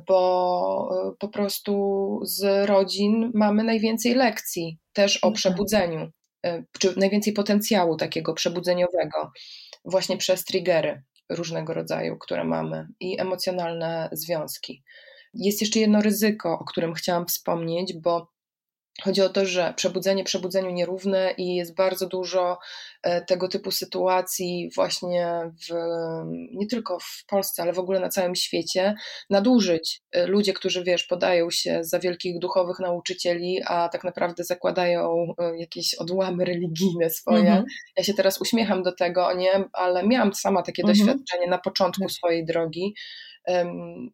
[0.08, 5.34] bo po prostu z rodzin mamy najwięcej lekcji też o mhm.
[5.34, 6.10] przebudzeniu,
[6.78, 9.30] czy najwięcej potencjału takiego przebudzeniowego,
[9.84, 14.82] właśnie przez triggery różnego rodzaju, które mamy i emocjonalne związki.
[15.34, 18.33] Jest jeszcze jedno ryzyko, o którym chciałam wspomnieć, bo
[19.02, 22.58] Chodzi o to, że przebudzenie przebudzeniu nierówne i jest bardzo dużo
[23.02, 25.74] e, tego typu sytuacji właśnie w,
[26.52, 28.94] nie tylko w Polsce, ale w ogóle na całym świecie,
[29.30, 30.02] nadużyć.
[30.12, 35.58] E, ludzie, którzy wiesz, podają się za wielkich duchowych nauczycieli, a tak naprawdę zakładają e,
[35.58, 37.38] jakieś odłamy religijne swoje.
[37.38, 37.64] Mhm.
[37.96, 39.64] Ja się teraz uśmiecham do tego, nie?
[39.72, 40.98] ale miałam sama takie mhm.
[40.98, 42.12] doświadczenie na początku tak.
[42.12, 42.94] swojej drogi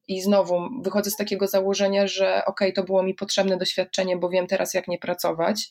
[0.09, 4.47] i znowu wychodzę z takiego założenia, że ok, to było mi potrzebne doświadczenie, bo wiem
[4.47, 5.71] teraz, jak nie pracować,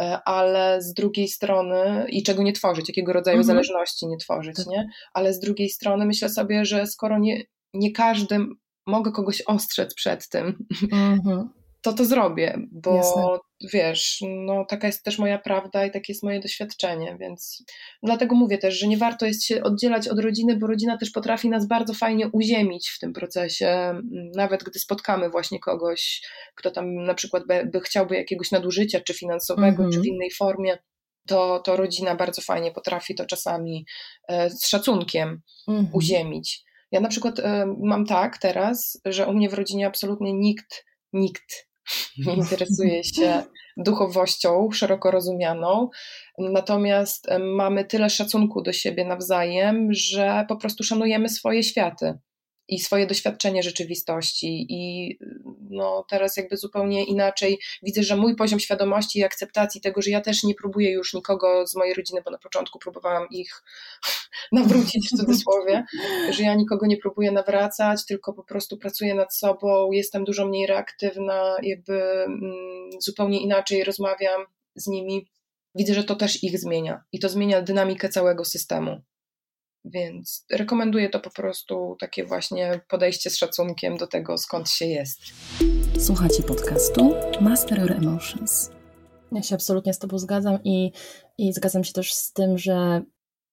[0.00, 3.46] e, ale z drugiej strony, i czego nie tworzyć, jakiego rodzaju mhm.
[3.46, 4.66] zależności nie tworzyć, tak.
[4.66, 4.88] nie?
[5.14, 7.42] Ale z drugiej strony myślę sobie, że skoro nie,
[7.74, 8.38] nie każdy
[8.86, 11.48] mogę kogoś ostrzec przed tym, mhm
[11.82, 13.38] to to zrobię, bo Jasne.
[13.72, 17.64] Wiesz, no taka jest też moja prawda i takie jest moje doświadczenie, więc
[18.02, 21.48] dlatego mówię też, że nie warto jest się oddzielać od rodziny, bo rodzina też potrafi
[21.48, 24.00] nas bardzo fajnie uziemić w tym procesie,
[24.36, 26.22] nawet gdy spotkamy właśnie kogoś,
[26.54, 30.06] kto tam na przykład by, by chciałby jakiegoś nadużycia, czy finansowego, czy w mhm.
[30.06, 30.78] innej formie,
[31.26, 33.86] to, to rodzina bardzo fajnie potrafi to czasami
[34.28, 35.88] e, z szacunkiem mhm.
[35.92, 36.62] uziemić.
[36.90, 41.71] Ja na przykład e, mam tak teraz, że u mnie w rodzinie absolutnie nikt, nikt
[42.36, 43.42] interesuje się
[43.76, 45.88] duchowością szeroko rozumianą.
[46.38, 52.18] Natomiast mamy tyle szacunku do siebie nawzajem, że po prostu szanujemy swoje światy
[52.68, 54.66] i swoje doświadczenie rzeczywistości.
[54.68, 55.18] I
[55.70, 60.20] no, teraz jakby zupełnie inaczej widzę, że mój poziom świadomości i akceptacji tego, że ja
[60.20, 63.62] też nie próbuję już nikogo z mojej rodziny, bo na początku próbowałam ich
[64.52, 65.84] nawrócić w cudzysłowie,
[66.34, 70.66] że ja nikogo nie próbuję nawracać, tylko po prostu pracuję nad sobą, jestem dużo mniej
[70.66, 72.42] reaktywna, jakby mm,
[73.00, 74.44] zupełnie inaczej rozmawiam
[74.74, 75.26] z nimi.
[75.74, 79.00] Widzę, że to też ich zmienia i to zmienia dynamikę całego systemu.
[79.84, 85.20] Więc rekomenduję to po prostu takie właśnie podejście z szacunkiem do tego, skąd się jest.
[85.98, 88.70] Słuchacie podcastu Master Your Emotions.
[89.32, 90.92] Ja się absolutnie z Tobą zgadzam i,
[91.38, 93.02] i zgadzam się też z tym, że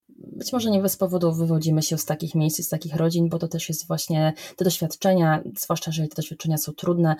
[0.08, 3.48] być może nie bez powodu wywodzimy się z takich miejsc, z takich rodzin, bo to
[3.48, 7.16] też jest właśnie te doświadczenia, zwłaszcza jeżeli te doświadczenia są trudne,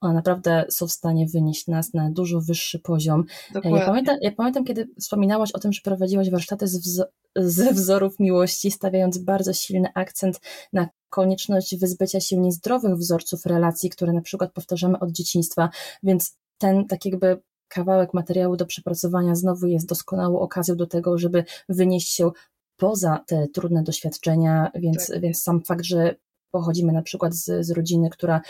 [0.00, 3.24] one naprawdę są w stanie wynieść nas na dużo wyższy poziom.
[3.54, 7.04] Ja pamiętam, ja pamiętam, kiedy wspominałaś o tym, że prowadziłaś warsztaty z, wzo
[7.36, 10.40] ze wzorów miłości, stawiając bardzo silny akcent
[10.72, 15.70] na konieczność wyzbycia się niezdrowych wzorców relacji, które na przykład powtarzamy od dzieciństwa,
[16.02, 21.44] więc ten tak jakby kawałek materiału do przepracowania znowu jest doskonałą okazją do tego, żeby
[21.68, 22.30] wynieść się
[22.76, 25.20] poza te trudne doświadczenia, więc, tak.
[25.20, 26.14] więc sam fakt, że
[26.50, 28.40] pochodzimy na przykład z, z rodziny, która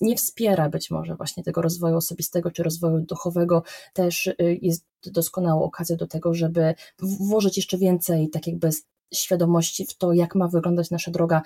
[0.00, 5.62] nie wspiera być może właśnie tego rozwoju osobistego czy rozwoju duchowego, też y, jest doskonałą
[5.62, 8.70] okazją do tego, żeby włożyć jeszcze więcej tak jakby
[9.14, 11.42] świadomości w to, jak ma wyglądać nasza droga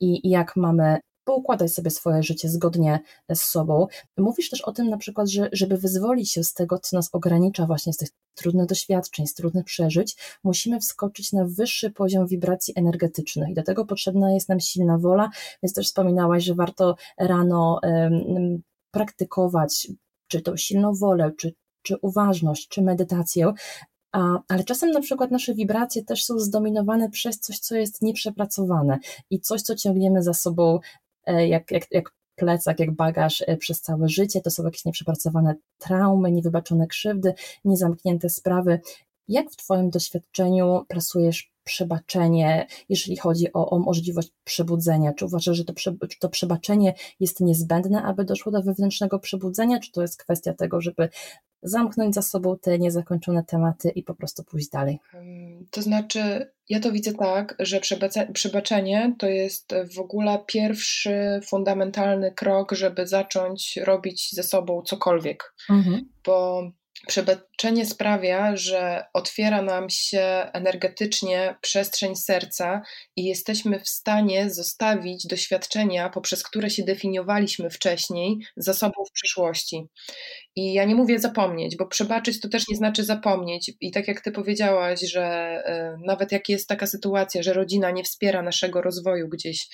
[0.00, 3.00] i jak mamy poukładać sobie swoje życie zgodnie
[3.34, 3.86] z sobą.
[4.18, 7.66] Mówisz też o tym na przykład, że żeby wyzwolić się z tego, co nas ogranicza
[7.66, 13.54] właśnie z tych trudnych doświadczeń, z trudnych przeżyć, musimy wskoczyć na wyższy poziom wibracji energetycznych
[13.54, 15.30] do tego potrzebna jest nam silna wola,
[15.62, 19.88] więc też wspominałaś, że warto rano um, praktykować
[20.28, 23.52] czy to silną wolę, czy, czy uważność, czy medytację,
[24.12, 28.98] a, ale czasem na przykład nasze wibracje też są zdominowane przez coś, co jest nieprzepracowane
[29.30, 30.78] i coś, co ciągniemy za sobą
[31.26, 34.40] jak, jak, jak plecak, jak bagaż e, przez całe życie.
[34.40, 38.80] To są jakieś nieprzepracowane traumy, niewybaczone krzywdy, niezamknięte sprawy.
[39.28, 45.12] Jak w Twoim doświadczeniu pracujesz przebaczenie, jeżeli chodzi o, o możliwość przebudzenia?
[45.12, 49.78] Czy uważasz, że to, prze, czy to przebaczenie jest niezbędne, aby doszło do wewnętrznego przebudzenia,
[49.80, 51.08] czy to jest kwestia tego, żeby
[51.62, 54.98] zamknąć za sobą te niezakończone tematy i po prostu pójść dalej?
[55.70, 57.80] To znaczy, ja to widzę tak, że
[58.32, 65.54] przebaczenie to jest w ogóle pierwszy fundamentalny krok, żeby zacząć robić ze sobą cokolwiek.
[65.70, 66.08] Mhm.
[66.24, 66.62] Bo
[67.62, 70.20] Przebaczenie sprawia, że otwiera nam się
[70.52, 72.82] energetycznie przestrzeń serca
[73.16, 79.86] i jesteśmy w stanie zostawić doświadczenia, poprzez które się definiowaliśmy wcześniej, za sobą w przyszłości.
[80.56, 83.72] I ja nie mówię zapomnieć, bo przebaczyć to też nie znaczy zapomnieć.
[83.80, 85.56] I tak jak ty powiedziałaś, że
[85.96, 89.68] y, nawet jak jest taka sytuacja, że rodzina nie wspiera naszego rozwoju gdzieś,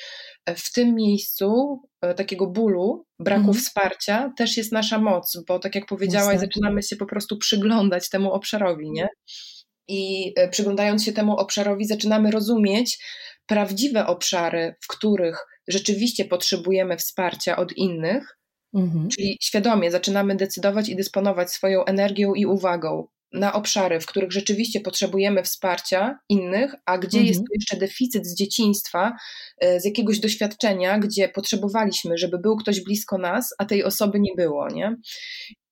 [0.46, 3.58] e, w tym miejscu y, takiego bólu, braku mhm.
[3.58, 7.77] wsparcia, też jest nasza moc, bo tak jak powiedziałaś, zaczynamy się po prostu przyglądać
[8.10, 9.08] temu obszarowi, nie?
[9.88, 13.04] I y, przyglądając się temu obszarowi, zaczynamy rozumieć
[13.46, 18.38] prawdziwe obszary, w których rzeczywiście potrzebujemy wsparcia od innych,
[18.74, 19.08] Mhm.
[19.08, 24.80] Czyli świadomie zaczynamy decydować i dysponować swoją energią i uwagą na obszary, w których rzeczywiście
[24.80, 27.26] potrzebujemy wsparcia innych, a gdzie mhm.
[27.26, 29.12] jest tu jeszcze deficyt z dzieciństwa,
[29.58, 34.32] e, z jakiegoś doświadczenia, gdzie potrzebowaliśmy, żeby był ktoś blisko nas, a tej osoby nie
[34.36, 34.96] było, nie?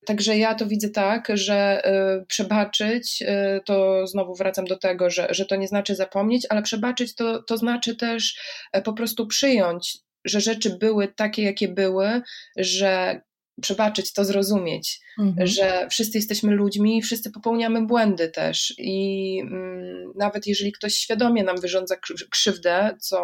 [0.06, 1.82] Także ja to widzę tak, że
[2.20, 6.62] y, przebaczyć, y, to znowu wracam do tego, że, że to nie znaczy zapomnieć, ale
[6.62, 8.38] przebaczyć to, to znaczy też
[8.76, 12.22] y, po prostu przyjąć że rzeczy były takie, jakie były,
[12.56, 13.20] że
[13.60, 15.46] przebaczyć, to zrozumieć, mhm.
[15.46, 21.60] że wszyscy jesteśmy ludźmi, wszyscy popełniamy błędy też i mm, nawet jeżeli ktoś świadomie nam
[21.60, 21.96] wyrządza
[22.30, 23.18] krzywdę, co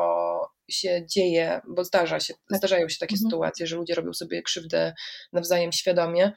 [0.70, 2.58] się dzieje, bo zdarza się, tak.
[2.58, 3.30] zdarzają się takie mhm.
[3.30, 4.94] sytuacje, że ludzie robią sobie krzywdę
[5.32, 6.32] nawzajem świadomie,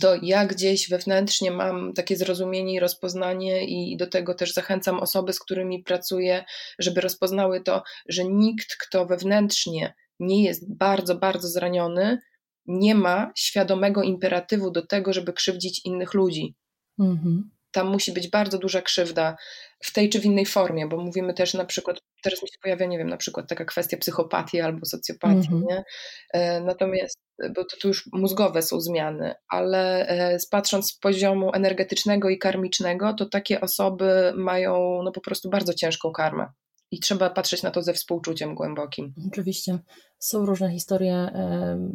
[0.00, 5.32] to ja gdzieś wewnętrznie mam takie zrozumienie i rozpoznanie, i do tego też zachęcam osoby,
[5.32, 6.44] z którymi pracuję,
[6.78, 12.18] żeby rozpoznały to, że nikt, kto wewnętrznie nie jest bardzo, bardzo zraniony,
[12.66, 16.54] nie ma świadomego imperatywu do tego, żeby krzywdzić innych ludzi.
[16.98, 19.36] Mhm tam musi być bardzo duża krzywda
[19.84, 22.86] w tej czy w innej formie, bo mówimy też na przykład, teraz mi się pojawia,
[22.86, 25.66] nie wiem, na przykład taka kwestia psychopatii albo socjopatii, mm -hmm.
[25.68, 25.84] nie?
[26.32, 27.18] E, natomiast,
[27.56, 33.14] bo to tu już mózgowe są zmiany, ale e, patrząc z poziomu energetycznego i karmicznego,
[33.14, 36.46] to takie osoby mają no po prostu bardzo ciężką karmę
[36.90, 39.14] i trzeba patrzeć na to ze współczuciem głębokim.
[39.28, 39.78] Oczywiście.
[40.20, 41.30] Są różne historie,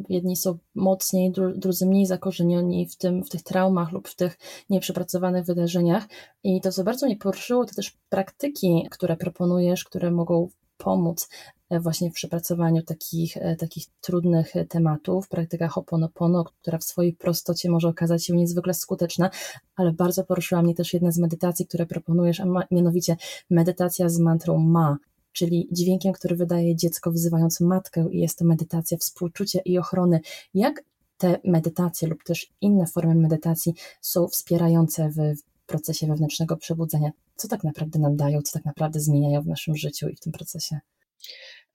[0.09, 4.37] jedni są mocniej, drudzy mniej zakorzenieni w, tym, w tych traumach lub w tych
[4.69, 6.07] nieprzepracowanych wydarzeniach.
[6.43, 11.29] I to, co bardzo mnie poruszyło, to też praktyki, które proponujesz, które mogą pomóc
[11.69, 17.71] e, właśnie w przepracowaniu takich, e, takich trudnych tematów, praktyka Ho'oponopono, która w swojej prostocie
[17.71, 19.29] może okazać się niezwykle skuteczna,
[19.75, 23.17] ale bardzo poruszyła mnie też jedna z medytacji, które proponujesz, a mianowicie
[23.49, 24.97] medytacja z mantrą Ma,
[25.35, 30.19] czyli dźwiękiem, który wydaje dziecko wzywając matkę i jest to medytacja współczucia i ochrony.
[30.53, 30.83] Jak
[31.17, 35.19] te medytacje lub też inne formy medytacji są wspierające w
[35.65, 37.11] procesie wewnętrznego przebudzenia?
[37.35, 40.33] Co tak naprawdę nam dają, co tak naprawdę zmieniają w naszym życiu i w tym
[40.33, 40.79] procesie?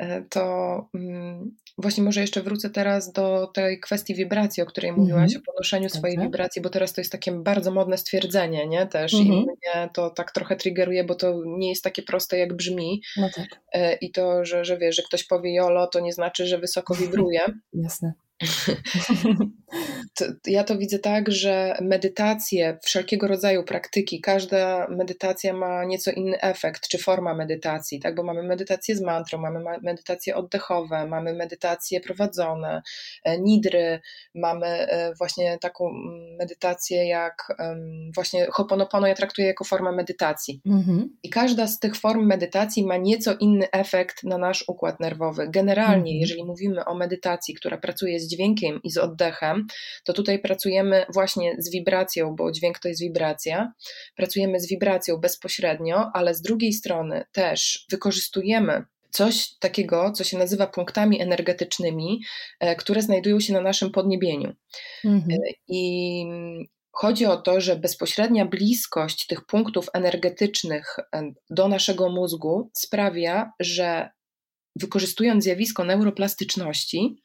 [0.01, 5.31] E, to mm, właśnie może jeszcze wrócę teraz do tej kwestii wibracji, o której mówiłaś,
[5.31, 5.43] mm -hmm.
[5.43, 8.87] o podnoszeniu swojej wibracji, bo teraz to jest takie bardzo modne stwierdzenie, nie?
[8.87, 9.31] Też mm -hmm.
[9.31, 9.57] i mhm.
[9.57, 13.03] mnie to tak trochę triggeruje, bo to nie jest takie proste, jak brzmi.
[13.17, 13.61] No tak.
[13.73, 16.95] E, I to, że, że wiesz, że ktoś powie jolo, to nie znaczy, że wysoko
[17.03, 17.41] wibruje.
[17.73, 18.13] Jasne.
[20.18, 26.41] to, ja to widzę tak, że medytacje, wszelkiego rodzaju praktyki, każda medytacja ma nieco inny
[26.41, 28.14] efekt, czy forma medytacji, tak?
[28.14, 32.82] Bo mamy medytację z mantrą, mamy medytacje oddechowe, mamy medytacje prowadzone,
[33.24, 34.01] e, nidry,
[34.34, 35.91] mamy e, właśnie taką
[36.38, 37.57] medytację jak
[38.14, 40.61] właśnie Hoponopono ja traktuję jako formę medytacji.
[40.66, 41.16] Mhm.
[41.22, 45.49] I każda z tych form medytacji ma nieco inny efekt na nasz układ nerwowy.
[45.51, 46.16] Generalnie, mhm.
[46.20, 49.66] jeżeli mówimy o medytacji, która pracuje z dźwiękiem i z oddechem,
[50.05, 53.72] to tutaj pracujemy właśnie z wibracją, bo dźwięk to jest wibracja.
[54.16, 60.66] Pracujemy z wibracją bezpośrednio, ale z drugiej strony też wykorzystujemy coś takiego, co się nazywa
[60.66, 62.20] punktami energetycznymi,
[62.61, 64.55] e, które znajdują się na naszym podniebieniu.
[65.05, 65.33] Mhm.
[65.33, 66.24] E, I
[66.93, 74.11] Chodzi o to, że bezpośrednia bliskość tych punktów energetycznych e, do naszego mózgu sprawia, że
[74.76, 77.22] wykorzystując zjawisko neuroplastyczności,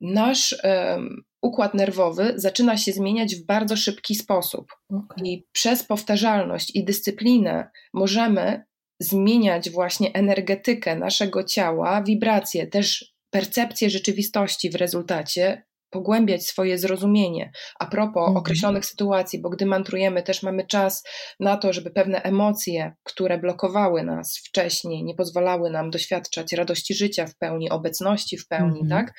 [0.00, 4.66] nasz um, układ nerwowy zaczyna się zmieniać w bardzo szybki sposób.
[4.88, 5.24] Okay.
[5.24, 8.64] I przez powtarzalność i dyscyplinę możemy
[9.00, 15.62] zmieniać właśnie energetykę naszego ciała, wibracje, też percepcję rzeczywistości w rezultacie,
[15.96, 18.36] pogłębiać swoje zrozumienie a propos mhm.
[18.36, 21.02] określonych sytuacji, bo gdy mantrujemy, też mamy czas
[21.40, 27.26] na to, żeby pewne emocje, które blokowały nas wcześniej, nie pozwalały nam doświadczać radości życia
[27.26, 28.88] w pełni, obecności w pełni, mhm.
[28.88, 29.14] tak?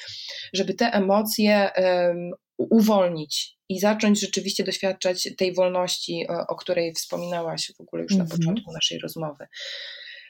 [0.53, 7.71] Żeby te emocje um, uwolnić i zacząć rzeczywiście doświadczać tej wolności, o, o której wspominałaś
[7.77, 8.29] w ogóle już mhm.
[8.29, 9.47] na początku naszej rozmowy.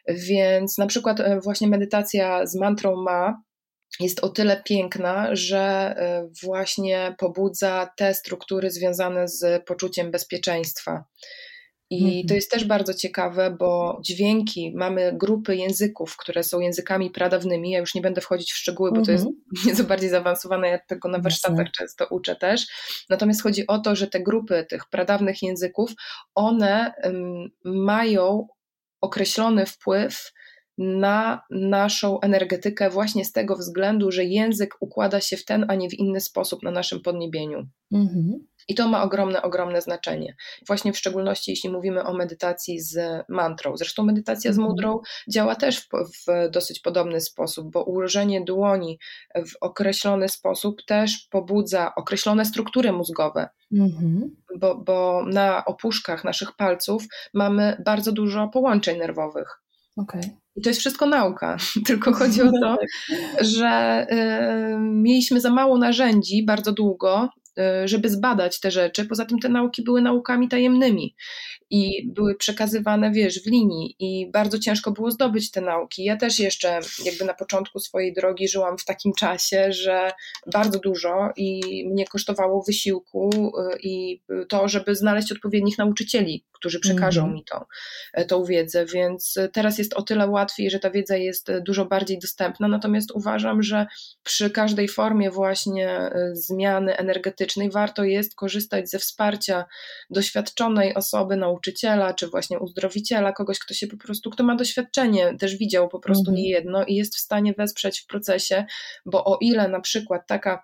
[0.08, 3.42] Więc na przykład e, właśnie medytacja z mantrą ma
[4.00, 11.04] jest o tyle piękna, że e, właśnie pobudza te struktury związane z poczuciem bezpieczeństwa.
[11.90, 12.36] I to mhm.
[12.36, 17.72] jest też bardzo ciekawe, bo dźwięki, mamy grupy języków, które są językami pradawnymi.
[17.72, 19.44] Ja już nie będę wchodzić w szczegóły, bo to jest mhm.
[19.66, 22.68] nieco bardziej zaawansowane, ja tego na warsztatach często uczę też.
[23.10, 25.92] Natomiast chodzi o to, że te grupy tych pradawnych języków,
[26.36, 26.94] one
[27.64, 28.48] mają
[29.02, 30.32] określony wpływ
[30.78, 35.90] na naszą energetykę właśnie z tego względu, że język układa się w ten, a nie
[35.90, 37.68] w inny sposób na naszym podniebieniu.
[37.92, 38.48] Mhm.
[38.70, 40.36] I to ma ogromne, ogromne znaczenie.
[40.68, 43.78] Właśnie w szczególności, jeśli mówimy o medytacji z mantrą.
[43.78, 44.70] Zresztą medytacja z mhm.
[44.70, 45.00] mudrą
[45.30, 49.00] działa też w, w, dosyć podobny sposób, bo ułożenie dłoni
[49.36, 53.50] w określony sposób też pobudza określone struktury mózgowe.
[53.74, 54.36] Mhm.
[54.58, 57.04] Bo, bo na opuszkach naszych palców
[57.34, 59.62] mamy bardzo dużo połączeń nerwowych.
[59.98, 60.22] Okay.
[60.56, 62.80] I to jest wszystko nauka, tylko chodzi o to, tak.
[63.46, 67.30] że y, mieliśmy za mało narzędzi bardzo długo
[67.60, 69.06] Y, żeby zbadać te rzeczy.
[69.06, 71.16] Poza tym te nauki były naukami tajemnymi
[71.70, 76.04] i były przekazywane, wiesz, w linii i bardzo ciężko było zdobyć te nauki.
[76.04, 80.12] Ja też jeszcze jakby na początku swojej drogi żyłam w takim czasie, że
[80.54, 87.22] bardzo dużo i mnie kosztowało wysiłku y, i to, żeby znaleźć odpowiednich nauczycieli, którzy przekażą
[87.22, 87.36] mm -hmm.
[87.36, 87.66] mi tą,
[88.14, 92.20] e, tą wiedzę, więc teraz jest o tyle łatwiej, że ta wiedza jest dużo bardziej
[92.20, 93.86] dostępna, natomiast uważam, że
[94.24, 99.66] przy każdej formie właśnie e, zmiany energetycznej warto jest korzystać ze wsparcia
[100.10, 105.56] doświadczonej osoby, nauczyciela, czy właśnie uzdrowiciela, kogoś, kto się po prostu, kto ma doświadczenie, też
[105.56, 106.44] widział po prostu mm -hmm.
[106.44, 108.66] nie jedno i jest w stanie wesprzeć w procesie,
[109.06, 110.64] bo o ile na przykład taka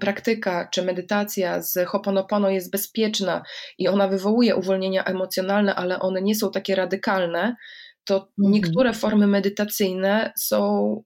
[0.00, 3.42] praktyka czy medytacja z Hoponopono jest bezpieczna
[3.78, 7.56] i ona wywołuje uwolnienia emocjonalne, ale one nie są takie radykalne,
[8.04, 8.28] to mhm.
[8.38, 11.02] niektóre formy medytacyjne są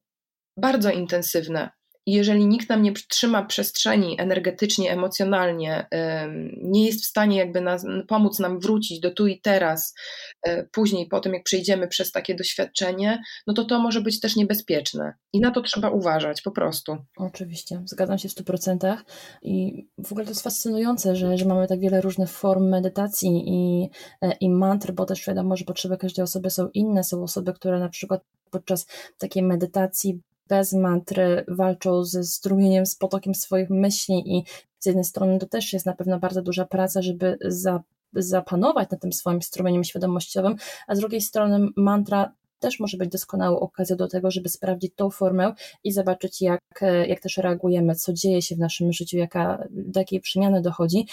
[0.56, 1.70] bardzo intensywne.
[2.06, 5.86] Jeżeli nikt nam nie trzyma przestrzeni energetycznie, emocjonalnie,
[6.62, 9.94] nie jest w stanie jakby nas, pomóc nam wrócić do tu i teraz,
[10.42, 14.36] e, później po tym jak przejdziemy przez takie doświadczenie, no to to może być też
[14.36, 15.14] niebezpieczne.
[15.32, 16.96] I na to trzeba uważać po prostu.
[17.16, 18.96] Oczywiście, zgadzam się w 100%.
[19.42, 23.90] I w ogóle to jest fascynujące, że, że mamy tak wiele różnych form medytacji i,
[24.22, 27.04] e, i mantr, bo też wiadomo, że potrzeby każdej osoby są inne.
[27.04, 28.86] Są osoby, które na przykład podczas
[29.18, 34.44] takiej medytacji bez mantry walczą ze strumieniem, z potokiem swoich myśli i
[34.78, 37.82] z jednej strony to też jest na pewno bardzo duża praca, żeby za,
[38.12, 43.58] zapanować nad tym swoim strumieniem świadomościowym, a z drugiej strony mantra też może być doskonałą
[43.58, 46.62] okazją do tego, żeby sprawdzić tą formę i zobaczyć, jak,
[47.06, 51.06] jak też reagujemy, co dzieje się w naszym życiu, jaka, do jakiej przemiany dochodzi.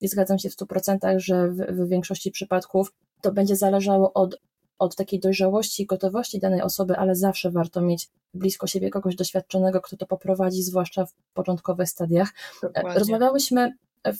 [0.00, 4.40] I zgadzam się w 100%, że w, w większości przypadków to będzie zależało od
[4.78, 9.80] od takiej dojrzałości i gotowości danej osoby, ale zawsze warto mieć blisko siebie kogoś doświadczonego,
[9.80, 12.32] kto to poprowadzi, zwłaszcza w początkowych stadiach.
[12.62, 12.98] Dokładnie.
[12.98, 13.72] Rozmawiałyśmy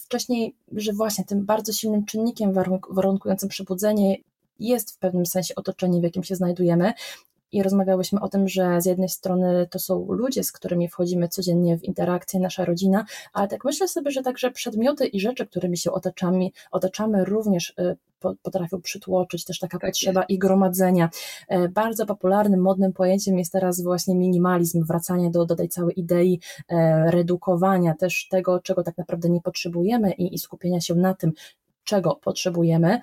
[0.05, 2.53] wcześniej, że właśnie tym bardzo silnym czynnikiem
[2.89, 4.17] warunkującym przebudzenie
[4.59, 6.93] jest w pewnym sensie otoczenie, w jakim się znajdujemy.
[7.51, 11.77] I rozmawiałyśmy o tym, że z jednej strony to są ludzie, z którymi wchodzimy codziennie
[11.77, 15.91] w interakcję, nasza rodzina, ale tak myślę sobie, że także przedmioty i rzeczy, którymi się
[15.91, 17.97] otaczamy, otaczamy również y,
[18.41, 20.29] potrafią przytłoczyć, też taka tak potrzeba jest.
[20.29, 21.09] i gromadzenia.
[21.47, 26.39] E, bardzo popularnym, modnym pojęciem jest teraz właśnie minimalizm, wracanie do, do tej całej idei
[26.69, 31.31] e, redukowania też tego, czego tak naprawdę nie potrzebujemy i, i skupienia się na tym,
[31.83, 33.01] czego potrzebujemy.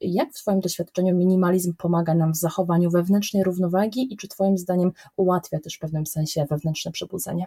[0.00, 4.92] Jak w Twoim doświadczeniu minimalizm pomaga nam w zachowaniu wewnętrznej równowagi i czy Twoim zdaniem
[5.16, 7.46] ułatwia też w pewnym sensie wewnętrzne przebudzenie?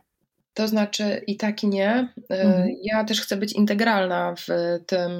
[0.59, 2.13] To znaczy i tak i nie.
[2.31, 2.69] E, mhm.
[2.83, 4.47] Ja też chcę być integralna w
[4.85, 5.11] tym,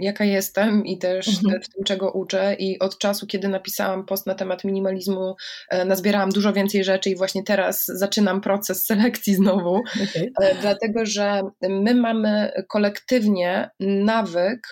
[0.00, 1.62] jaka jestem i też mhm.
[1.62, 2.54] w tym, czego uczę.
[2.54, 5.36] I od czasu, kiedy napisałam post na temat minimalizmu,
[5.70, 9.74] e, nazbierałam dużo więcej rzeczy i właśnie teraz zaczynam proces selekcji znowu.
[9.74, 10.30] Okay.
[10.42, 14.70] E, dlatego, że my mamy kolektywnie nawyk,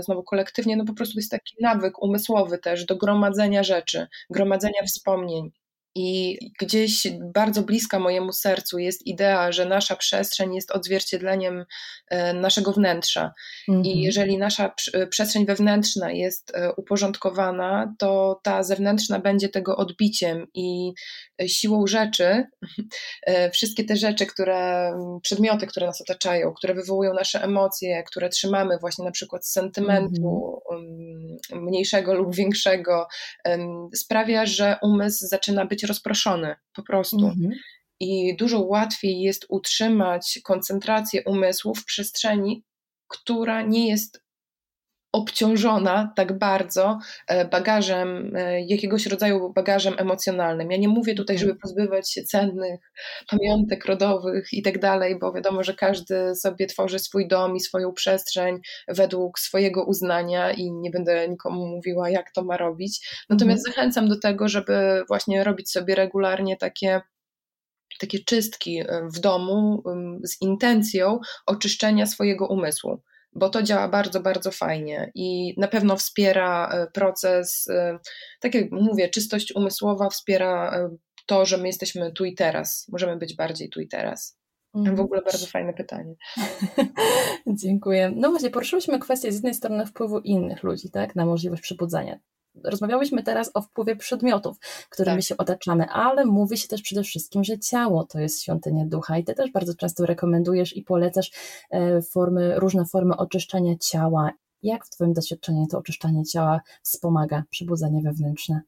[0.00, 5.50] znowu kolektywnie, no po prostu jest taki nawyk umysłowy też do gromadzenia rzeczy, gromadzenia wspomnień.
[5.94, 11.64] I gdzieś bardzo bliska mojemu sercu jest idea, że nasza przestrzeń jest odzwierciedleniem
[12.10, 13.32] e, naszego wnętrza.
[13.68, 13.84] Mhm.
[13.84, 14.74] I jeżeli nasza
[15.10, 20.92] przestrzeń wewnętrzna jest e, uporządkowana, to ta zewnętrzna będzie tego odbiciem i
[21.42, 22.44] e, siłą rzeczy,
[23.52, 29.04] wszystkie te rzeczy, które, przedmioty, które nas otaczają, które wywołują nasze emocje, które trzymamy właśnie
[29.04, 31.64] na przykład z sentymentu mhm.
[31.64, 33.06] mniejszego lub większego,
[33.94, 37.26] sprawia, że umysł zaczyna być rozproszony po prostu.
[37.26, 37.50] Mhm.
[38.00, 42.64] I dużo łatwiej jest utrzymać koncentrację umysłu w przestrzeni,
[43.08, 44.21] która nie jest
[45.12, 50.70] obciążona tak bardzo e, bagażem, e, jakiegoś rodzaju bagażem emocjonalnym.
[50.70, 52.80] Ja nie mówię tutaj, żeby pozbywać się cennych
[53.30, 57.92] pamiątek rodowych i tak dalej, bo wiadomo, że każdy sobie tworzy swój dom i swoją
[57.92, 63.24] przestrzeń według swojego uznania i nie będę nikomu mówiła, jak to ma robić.
[63.28, 63.74] Natomiast mhm.
[63.74, 67.00] zachęcam do tego, żeby właśnie robić sobie regularnie takie
[68.00, 69.82] takie czystki e, w domu
[70.24, 73.02] z intencją oczyszczenia swojego umysłu
[73.34, 77.98] bo to działa bardzo, bardzo fajnie i na pewno wspiera e, proces, e,
[78.40, 83.16] tak jak mówię, czystość umysłowa wspiera e, to, że my jesteśmy tu i teraz, możemy
[83.16, 84.38] być bardziej tu i teraz.
[84.74, 85.00] W mhm.
[85.00, 86.14] ogóle bardzo fajne pytanie.
[87.62, 88.12] Dziękuję.
[88.16, 92.18] No właśnie, poruszyliśmy kwestię z jednej strony wpływu innych ludzi, tak, na możliwość przebudzenia
[92.64, 95.24] rozmawiałyśmy teraz o wpływie przedmiotów, którymi tak.
[95.24, 99.24] się otaczamy, ale mówi się też przede wszystkim, że ciało to jest świątynia ducha i
[99.24, 101.30] ty też bardzo często rekomendujesz i polecasz
[101.70, 104.30] e, formy, różne formy oczyszczania ciała.
[104.62, 108.60] Jak w twoim doświadczeniu to oczyszczanie ciała wspomaga przebudzenie wewnętrzne?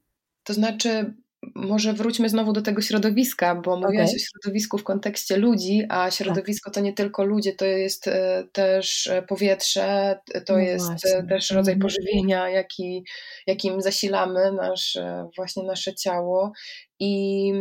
[0.43, 1.13] To znaczy,
[1.55, 3.85] może wróćmy znowu do tego środowiska, bo okay.
[3.85, 6.75] mówiłaś o środowisku w kontekście ludzi, a środowisko tak.
[6.75, 11.23] to nie tylko ludzie, to jest e, też e, powietrze, to no jest e, właśnie.
[11.23, 11.81] też rodzaj mhm.
[11.81, 13.05] pożywienia, jaki,
[13.47, 14.97] jakim zasilamy nasz,
[15.35, 16.51] właśnie nasze ciało.
[16.99, 17.51] I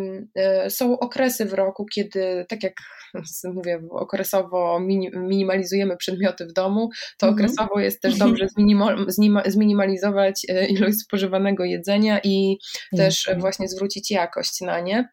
[0.68, 2.74] są okresy w roku, kiedy, tak jak
[3.55, 4.80] mówię, okresowo
[5.14, 7.35] minimalizujemy przedmioty w domu, to mhm.
[7.35, 8.47] okresowo jest też dobrze
[9.47, 12.59] zminimalizować ilość spożywanego jedzenia i
[12.97, 15.09] też właśnie zwrócić jakość na nie.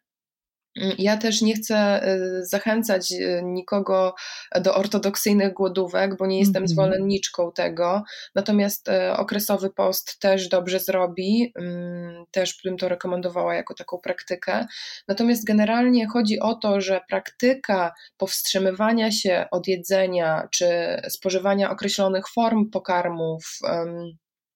[0.75, 4.15] Ja też nie chcę y, zachęcać y, nikogo
[4.61, 6.67] do ortodoksyjnych głodówek, bo nie jestem mm-hmm.
[6.67, 8.03] zwolenniczką tego.
[8.35, 14.65] Natomiast y, okresowy post też dobrze zrobi, mm, też bym to rekomendowała jako taką praktykę.
[15.07, 20.67] Natomiast generalnie chodzi o to, że praktyka powstrzymywania się od jedzenia czy
[21.09, 23.59] spożywania określonych form pokarmów,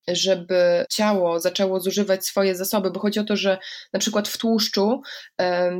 [0.08, 3.58] żeby ciało zaczęło zużywać swoje zasoby, bo chodzi o to, że
[3.92, 5.02] na przykład w tłuszczu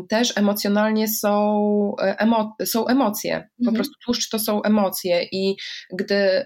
[0.08, 3.48] też emocjonalnie są, e, emo, są emocje.
[3.58, 3.74] Po mhm.
[3.74, 5.56] prostu tłuszcz to są emocje i
[5.92, 6.44] gdy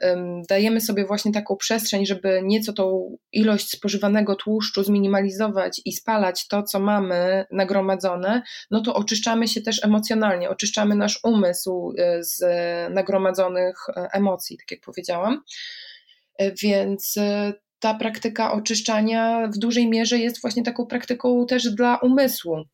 [0.49, 6.62] dajemy sobie właśnie taką przestrzeń, żeby nieco tą ilość spożywanego tłuszczu zminimalizować i spalać to,
[6.62, 12.41] co mamy nagromadzone, no to oczyszczamy się też emocjonalnie, oczyszczamy nasz umysł e, z
[12.95, 15.43] nagromadzonych e, emocji, tak jak powiedziałam.
[16.62, 17.18] Więc
[17.81, 22.64] ta praktyka oczyszczania w dużej mierze jest właśnie taką praktyką też dla umysłu.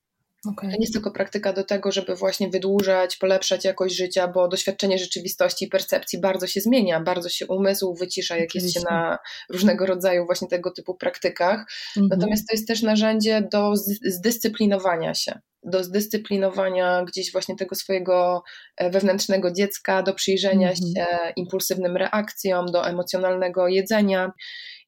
[0.48, 0.70] Okay.
[0.70, 4.98] To nie jest tylko praktyka do tego, żeby właśnie wydłużać, polepszać jakość życia, bo doświadczenie
[4.98, 8.80] rzeczywistości i percepcji bardzo się zmienia, bardzo się umysł wycisza, jak Oczywiście.
[8.80, 9.18] jest się na
[9.50, 11.66] różnego rodzaju właśnie tego typu praktykach.
[11.96, 12.08] Mhm.
[12.10, 13.72] Natomiast to jest też narzędzie do
[14.04, 18.42] zdyscyplinowania się do zdyscyplinowania gdzieś właśnie tego swojego
[18.76, 20.76] e, wewnętrznego dziecka, do przyjrzenia mhm.
[20.76, 24.32] się impulsywnym reakcjom, do emocjonalnego jedzenia.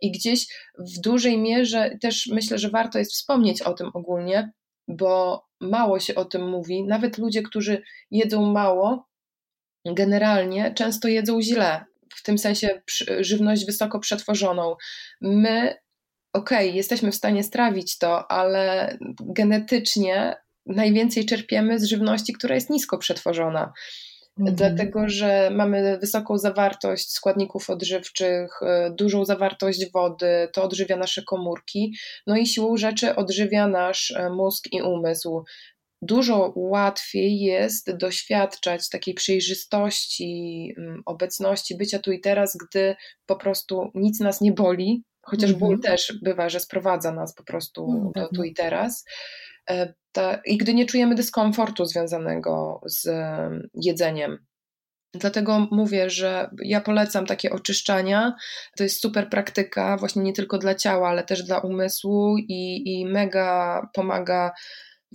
[0.01, 0.47] I gdzieś
[0.79, 4.53] w dużej mierze też myślę, że warto jest wspomnieć o tym ogólnie,
[4.89, 6.85] bo mało się o tym mówi.
[6.85, 9.09] Nawet ludzie, którzy jedzą mało,
[9.85, 11.85] generalnie często jedzą źle.
[12.15, 12.83] W tym sensie
[13.21, 14.77] żywność wysoko przetworzoną.
[15.21, 15.75] My
[16.33, 20.37] okej, okay, jesteśmy w stanie strawić to, ale genetycznie
[20.67, 23.73] najwięcej czerpiemy z żywności, która jest nisko przetworzona.
[24.39, 24.57] Mhm.
[24.57, 31.95] Dlatego, że mamy wysoką zawartość składników odżywczych, y, dużą zawartość wody, to odżywia nasze komórki,
[32.27, 35.45] no i siłą rzeczy odżywia nasz e, mózg i umysł.
[36.03, 43.91] Dużo łatwiej jest doświadczać takiej przejrzystości, mm, obecności, bycia tu i teraz, gdy po prostu
[43.95, 45.93] nic nas nie boli, chociaż ból mhm.
[45.93, 49.05] też bywa, że sprowadza nas po prostu mm, do tu i teraz.
[49.71, 53.09] E, ta, I gdy nie czujemy dyskomfortu związanego z
[53.75, 54.39] jedzeniem.
[55.15, 58.35] Dlatego mówię, że ja polecam takie oczyszczania.
[58.77, 63.07] To jest super praktyka, właśnie nie tylko dla ciała, ale też dla umysłu i, i
[63.07, 64.53] mega pomaga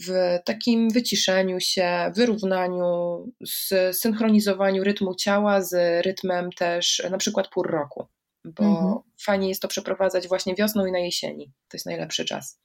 [0.07, 3.17] w takim wyciszeniu się, wyrównaniu,
[3.91, 8.07] zsynchronizowaniu rytmu ciała z rytmem też na przykład pór roku,
[8.45, 8.95] bo mhm.
[9.25, 11.45] fajnie jest to przeprowadzać właśnie wiosną i na jesieni.
[11.45, 12.59] To jest najlepszy czas.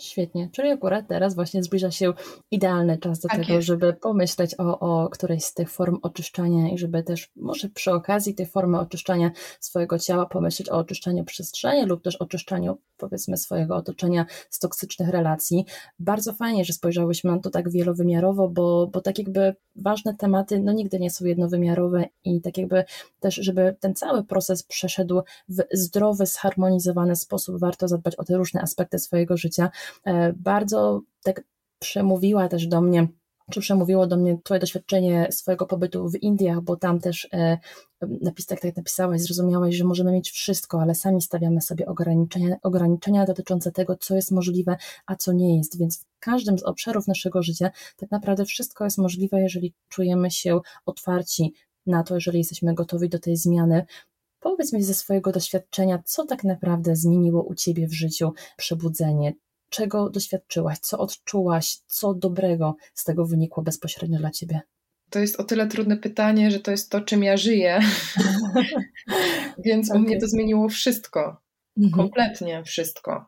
[0.00, 2.12] Świetnie, czyli akurat teraz właśnie zbliża się
[2.50, 3.66] idealny czas do tak tego, jest.
[3.66, 8.34] żeby pomyśleć o, o którejś z tych form oczyszczania i żeby też może przy okazji
[8.34, 9.30] tej formy oczyszczania
[9.60, 15.66] swojego ciała pomyśleć o oczyszczaniu przestrzeni lub też oczyszczaniu powiedzmy swojego otoczenia z toksycznych relacji.
[15.98, 20.72] Bardzo fajnie, że spojrzałyśmy na to tak wielowymiarowo, bo, bo tak jakby ważne tematy no
[20.72, 22.84] nigdy nie są jednowymiarowe i tak jakby
[23.20, 28.60] też, żeby ten cały proces przeszedł w zdrowy, zharmonizowany sposób, warto zadbać o te różne
[28.60, 29.70] aspekty swojego życia.
[30.04, 31.44] E, bardzo tak
[31.78, 33.08] przemówiła też do mnie
[33.52, 37.58] czy przemówiło do mnie Twoje doświadczenie swojego pobytu w Indiach, bo tam też e,
[38.20, 43.24] napis, tak jak napisałaś, zrozumiałaś, że możemy mieć wszystko, ale sami stawiamy sobie ograniczenia, ograniczenia
[43.24, 44.76] dotyczące tego, co jest możliwe,
[45.06, 45.78] a co nie jest.
[45.78, 50.60] Więc w każdym z obszarów naszego życia tak naprawdę wszystko jest możliwe, jeżeli czujemy się
[50.86, 51.54] otwarci
[51.86, 53.86] na to, jeżeli jesteśmy gotowi do tej zmiany.
[54.40, 59.32] Powiedz mi ze swojego doświadczenia, co tak naprawdę zmieniło u Ciebie w życiu przebudzenie?
[59.72, 64.60] Czego doświadczyłaś, co odczułaś, co dobrego z tego wynikło bezpośrednio dla ciebie?
[65.10, 67.80] To jest o tyle trudne pytanie, że to jest to, czym ja żyję.
[69.66, 70.02] Więc okay.
[70.02, 71.42] u mnie to zmieniło wszystko.
[71.78, 71.92] Mhm.
[71.92, 73.24] Kompletnie wszystko.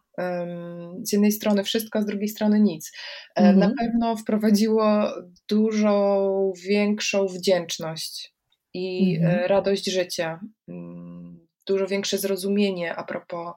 [1.02, 2.92] Z jednej strony wszystko, a z drugiej strony nic.
[3.36, 3.58] E, mhm.
[3.58, 5.12] Na pewno wprowadziło
[5.48, 8.34] dużo większą wdzięczność
[8.74, 9.48] i e, mhm.
[9.48, 10.40] radość życia.
[10.68, 13.52] Mm, dużo większe zrozumienie a propos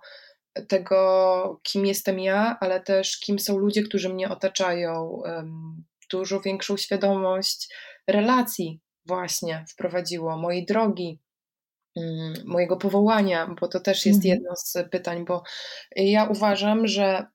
[0.67, 5.21] tego, kim jestem ja, ale też kim są ludzie, którzy mnie otaczają.
[6.11, 7.73] Dużo większą świadomość
[8.07, 11.19] relacji właśnie wprowadziło, mojej drogi,
[11.95, 14.33] mm, mojego powołania, bo to też jest mhm.
[14.33, 15.43] jedno z pytań, bo
[15.95, 17.25] ja uważam, że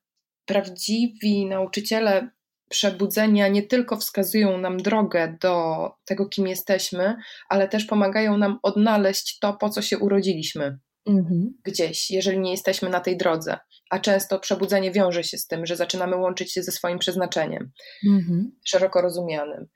[0.45, 2.29] prawdziwi nauczyciele
[2.69, 7.15] przebudzenia nie tylko wskazują nam drogę do tego, kim jesteśmy,
[7.49, 11.53] ale też pomagają nam odnaleźć to, po co się urodziliśmy mhm.
[11.63, 13.57] gdzieś, jeżeli nie jesteśmy na tej drodze.
[13.89, 17.71] A często przebudzenie wiąże się z tym, że zaczynamy łączyć się ze swoim przeznaczeniem,
[18.09, 18.51] mhm.
[18.65, 19.67] szeroko rozumianym.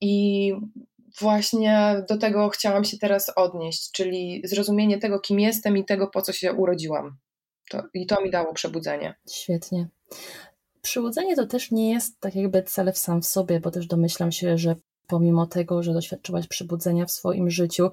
[0.00, 0.52] I
[1.20, 6.22] właśnie do tego chciałam się teraz odnieść, czyli zrozumienie tego, kim jestem i tego, po
[6.22, 7.18] co się urodziłam.
[7.70, 9.14] To, I to mi dało przebudzenie.
[9.30, 9.88] Świetnie.
[10.82, 14.32] Przebudzenie to też nie jest tak jakby cel w sam w sobie, bo też domyślam
[14.32, 17.90] się, że pomimo tego, że doświadczyłaś przebudzenia w swoim życiu,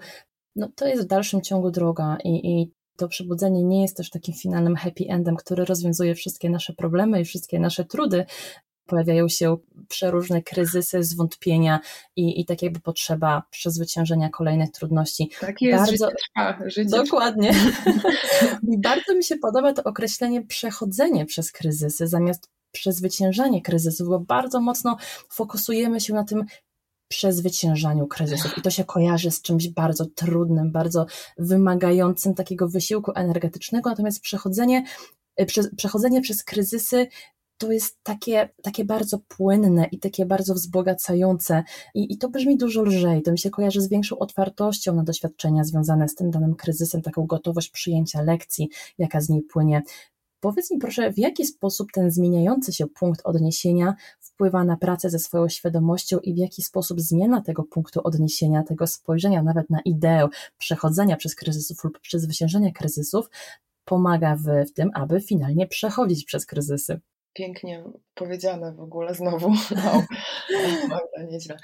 [0.58, 4.34] no to jest w dalszym ciągu droga i, i to przebudzenie nie jest też takim
[4.34, 8.26] finalnym happy endem, który rozwiązuje wszystkie nasze problemy i wszystkie nasze trudy.
[8.86, 11.80] Pojawiają się przeróżne kryzysy, zwątpienia
[12.16, 15.32] i, i tak jakby potrzeba przezwyciężenia kolejnych trudności.
[15.40, 16.70] Tak jest, bardzo, życie trwa.
[16.70, 17.54] Życie dokładnie.
[18.74, 24.62] I bardzo mi się podoba to określenie przechodzenie przez kryzysy zamiast przezwyciężanie kryzysów, bo bardzo
[24.62, 24.98] mocno
[25.30, 26.46] fokusujemy się na tym,
[27.08, 28.58] przezwyciężaniu kryzysów.
[28.58, 31.06] I to się kojarzy z czymś bardzo trudnym, bardzo
[31.38, 34.84] wymagającym takiego wysiłku energetycznego, natomiast przechodzenie,
[35.36, 37.08] e, prze, przechodzenie przez kryzysy
[37.58, 42.82] to jest takie, takie bardzo płynne i takie bardzo wzbogacające I, i to brzmi dużo
[42.82, 47.02] lżej, to mi się kojarzy z większą otwartością na doświadczenia związane z tym danym kryzysem,
[47.02, 49.82] taką gotowość przyjęcia lekcji, jaka z niej płynie.
[50.40, 53.96] Powiedz mi proszę, w jaki sposób ten zmieniający się punkt odniesienia
[54.38, 58.88] wpływa na pracę ze swoją świadomością i w jaki sposób zmiana tego punktu odniesienia, tego
[58.88, 60.28] spojrzenia nawet na ideę
[60.58, 63.30] przechodzenia przez kryzysów lub przezwyciężenia kryzysów
[63.86, 67.00] pomaga w, w tym, aby finalnie przechodzić przez kryzysy.
[67.34, 67.84] Pięknie
[68.14, 69.52] powiedziane w ogóle znowu.
[69.76, 70.04] No,
[70.90, 71.58] Magda, nieźle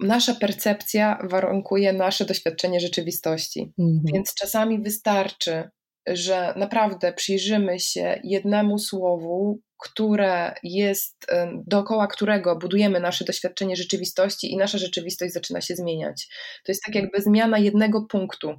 [0.00, 3.72] nasza percepcja warunkuje nasze doświadczenie rzeczywistości.
[3.78, 4.00] Mhm.
[4.04, 5.70] Więc czasami wystarczy
[6.06, 11.26] że naprawdę przyjrzymy się jednemu słowu, które jest,
[11.66, 16.28] dookoła którego budujemy nasze doświadczenie rzeczywistości i nasza rzeczywistość zaczyna się zmieniać.
[16.64, 18.54] To jest tak jakby zmiana jednego punktu.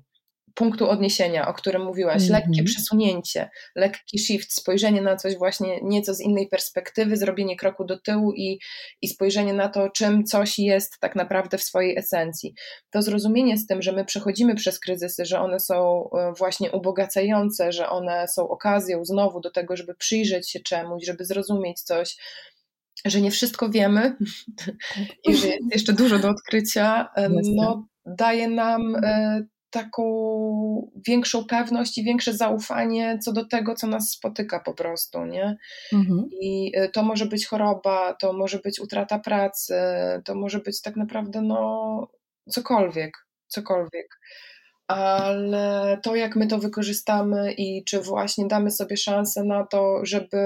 [0.54, 2.32] Punktu odniesienia, o którym mówiłaś, mm -hmm.
[2.32, 7.99] lekkie przesunięcie, lekki shift, spojrzenie na coś właśnie nieco z innej perspektywy, zrobienie kroku do
[7.99, 8.60] tyłu i,
[9.01, 12.54] i spojrzenie na to, czym coś jest tak naprawdę w swojej esencji.
[12.89, 17.72] To zrozumienie z tym, że my przechodzimy przez kryzysy, że one są e, właśnie ubogacające,
[17.72, 22.18] że one są okazją znowu do tego, żeby przyjrzeć się czemuś, żeby zrozumieć coś,
[23.06, 24.16] że nie wszystko wiemy
[25.28, 27.10] i że jest jeszcze dużo do odkrycia,
[27.56, 29.43] no, daje nam e,
[29.74, 30.03] taką
[31.07, 35.57] większą pewność i większe zaufanie co do tego, co nas spotyka po prostu, nie?
[35.93, 36.30] Mhm.
[36.41, 39.74] I e, to może być choroba, to może być utrata pracy,
[40.26, 42.07] to może być tak naprawdę no
[42.49, 43.11] cokolwiek,
[43.47, 44.19] cokolwiek.
[44.88, 50.38] Ale to, jak my to wykorzystamy i czy właśnie damy sobie szansę na to, żeby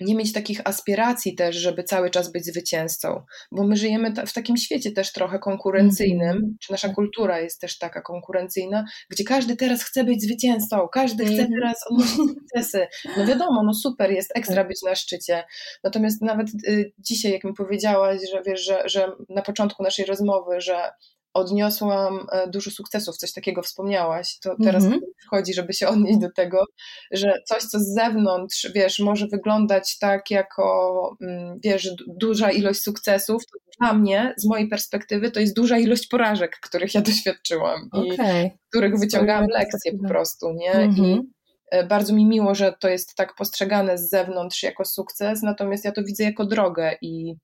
[0.00, 3.22] nie mieć takich aspiracji też, żeby cały czas być zwycięzcą,
[3.52, 6.58] bo my żyjemy w takim świecie też trochę konkurencyjnym, mm-hmm.
[6.60, 11.34] czy nasza kultura jest też taka konkurencyjna, gdzie każdy teraz chce być zwycięzcą, każdy chce
[11.34, 11.48] mm-hmm.
[11.60, 12.86] teraz odnosić sukcesy.
[13.16, 14.68] No wiadomo, no super, jest ekstra tak.
[14.68, 15.44] być na szczycie.
[15.84, 20.60] Natomiast nawet y, dzisiaj, jak mi powiedziałaś, że wiesz, że, że na początku naszej rozmowy,
[20.60, 20.90] że
[21.34, 25.02] odniosłam e, dużo sukcesów, coś takiego wspomniałaś, to teraz mm -hmm.
[25.30, 26.64] chodzi, żeby się odnieść do tego,
[27.12, 33.42] że coś, co z zewnątrz, wiesz, może wyglądać tak jako, mm, wiesz, duża ilość sukcesów,
[33.46, 38.44] to dla mnie, z mojej perspektywy, to jest duża ilość porażek, których ja doświadczyłam okay.
[38.44, 40.72] i których wyciągałam lekcje po prostu, nie?
[40.72, 40.98] Mm -hmm.
[40.98, 41.32] I mhm.
[41.70, 45.92] e, bardzo mi miło, że to jest tak postrzegane z zewnątrz jako sukces, natomiast ja
[45.92, 47.34] to widzę jako drogę i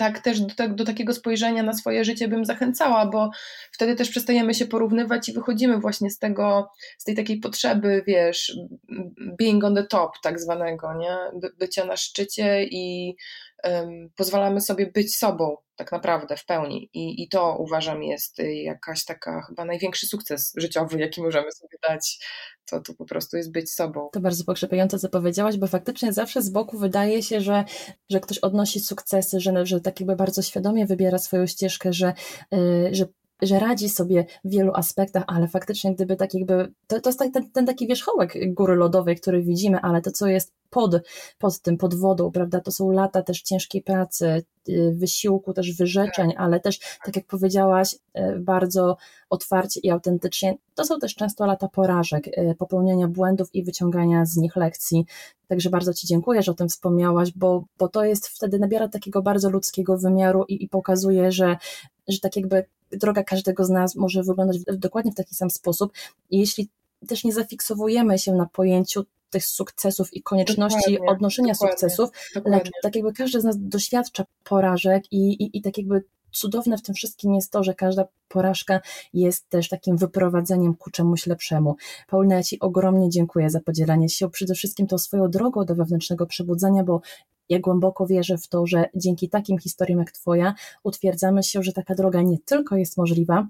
[0.00, 3.30] tak też do, do, takiego spojrzenia na swoje życie bym zachęcała, bo
[3.72, 8.56] wtedy też przestajemy się porównywać i wychodzimy właśnie z tego, z tej takiej potrzeby, wiesz,
[9.38, 11.16] being on the top tak zwanego, nie?
[11.40, 13.16] By, bycia na szczycie i
[13.64, 19.04] um, pozwalamy sobie być sobą tak naprawdę w pełni I, i to uważam jest jakaś
[19.04, 22.18] taka chyba największy sukces życiowy, jaki możemy sobie dać
[22.70, 24.08] to, to po prostu jest być sobą.
[24.12, 27.64] To bardzo pokrzepiające, co powiedziałaś, bo faktycznie zawsze z boku wydaje się, że,
[28.10, 32.12] że ktoś odnosi sukcesy, że, że tak jakby bardzo świadomie wybiera swoją ścieżkę, że,
[32.52, 33.06] yy, że
[33.42, 37.50] że radzi sobie w wielu aspektach, ale faktycznie gdyby tak jakby, to, to jest ten,
[37.50, 40.96] ten taki wierzchołek góry lodowej, który widzimy, ale to co jest pod,
[41.38, 46.32] pod tym, pod wodą, prawda, to są lata też ciężkiej pracy, y, wysiłku, też wyrzeczeń,
[46.36, 48.96] ale też, tak jak powiedziałaś, y, bardzo
[49.30, 54.36] otwarcie i autentycznie, to są też często lata porażek, y, popełniania błędów i wyciągania z
[54.36, 55.06] nich lekcji.
[55.48, 59.22] Także bardzo Ci dziękuję, że o tym wspomniałaś, bo, bo to jest wtedy nabiera takiego
[59.22, 61.56] bardzo ludzkiego wymiaru i, i pokazuje, że,
[62.08, 65.92] że tak jakby droga każdego z nas może wyglądać dokładnie w taki sam sposób.
[66.30, 66.68] I jeśli
[67.08, 72.58] też nie zafiksowujemy się na pojęciu tych sukcesów i konieczności dokładnie, odnoszenia dokładnie, sukcesów, dokładnie.
[72.58, 76.82] lecz tak jakby każdy z nas doświadcza porażek i, i, i tak jakby cudowne w
[76.82, 78.80] tym wszystkim jest to, że każda porażka
[79.12, 81.76] jest też takim wyprowadzeniem ku czemuś lepszemu.
[82.08, 86.26] Paulina, ja Ci ogromnie dziękuję za podzielenie się przede wszystkim tą swoją drogą do wewnętrznego
[86.26, 87.00] przebudzenia, bo
[87.48, 90.54] ja głęboko wierzę w to, że dzięki takim historiom jak Twoja
[90.84, 93.46] utwierdzamy się, że taka droga nie tylko jest możliwa,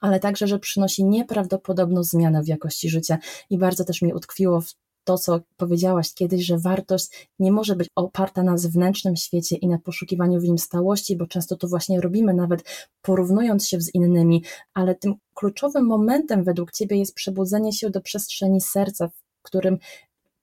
[0.00, 3.18] ale także, że przynosi nieprawdopodobną zmianę w jakości życia.
[3.50, 4.74] I bardzo też mi utkwiło w
[5.04, 9.78] to, co powiedziałaś kiedyś, że wartość nie może być oparta na zewnętrznym świecie i na
[9.78, 12.64] poszukiwaniu w nim stałości, bo często to właśnie robimy, nawet
[13.02, 14.44] porównując się z innymi,
[14.74, 19.78] ale tym kluczowym momentem według Ciebie jest przebudzenie się do przestrzeni serca, w którym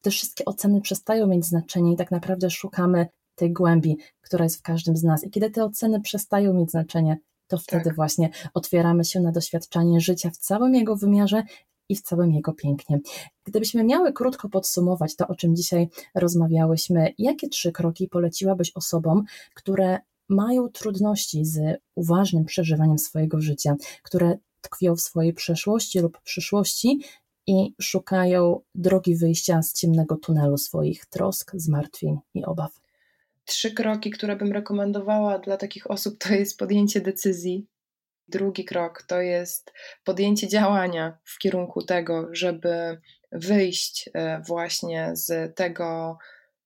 [0.02, 4.62] te wszystkie oceny przestają mieć znaczenie i tak naprawdę szukamy tej głębi, która jest w
[4.62, 5.24] każdym z nas.
[5.24, 7.96] I kiedy te oceny przestają mieć znaczenie, to wtedy tak.
[7.96, 11.44] właśnie otwieramy się na doświadczanie życia w całym jego wymiarze
[11.90, 13.00] i w całym jego pięknie.
[13.44, 19.24] Gdybyśmy miały krótko podsumować to, o czym dzisiaj rozmawiałyśmy, jakie trzy kroki poleciłabyś osobom,
[19.54, 27.00] które mają trudności z uważnym przeżywaniem swojego życia, które tkwią w swojej przeszłości lub przyszłości
[27.48, 32.80] i szukają drogi wyjścia z ciemnego tunelu swoich trosk, zmartwień i obaw.
[33.46, 37.68] Trzy kroki, które bym rekomendowała dla takich osób, to jest podjęcie decyzji.
[38.28, 39.74] Drugi krok to jest
[40.04, 43.02] podjęcie działania w kierunku tego, żeby
[43.32, 46.18] wyjść e, właśnie z tego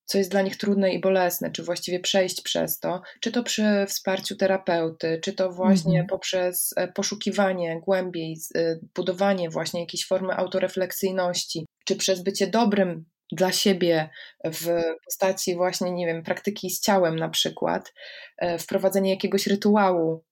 [0.05, 3.85] co jest dla nich trudne i bolesne, czy właściwie przejść przez to, czy to przy
[3.87, 6.07] wsparciu terapeuty, czy to właśnie mhm.
[6.07, 13.51] poprzez e, poszukiwanie głębiej, e, budowanie właśnie jakiejś formy autorefleksyjności, czy przez bycie dobrym dla
[13.51, 14.09] siebie
[14.43, 17.93] w postaci właśnie, nie wiem, praktyki z ciałem na przykład,
[18.59, 20.23] wprowadzenie jakiegoś rytuału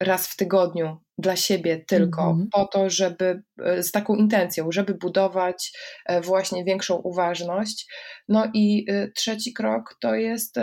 [0.00, 2.48] raz w tygodniu dla siebie tylko, mm -hmm.
[2.52, 5.72] po to, żeby e, z taką intencją, żeby budować
[6.06, 7.86] e, właśnie większą uważność.
[8.28, 10.54] No i e, trzeci krok to jest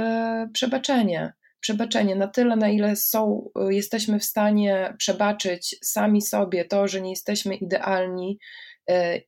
[0.54, 1.34] przebaczenie.
[1.60, 7.10] przebaczenie na tyle, na ile są, jesteśmy w stanie przebaczyć sami sobie to, że nie
[7.10, 8.40] jesteśmy idealni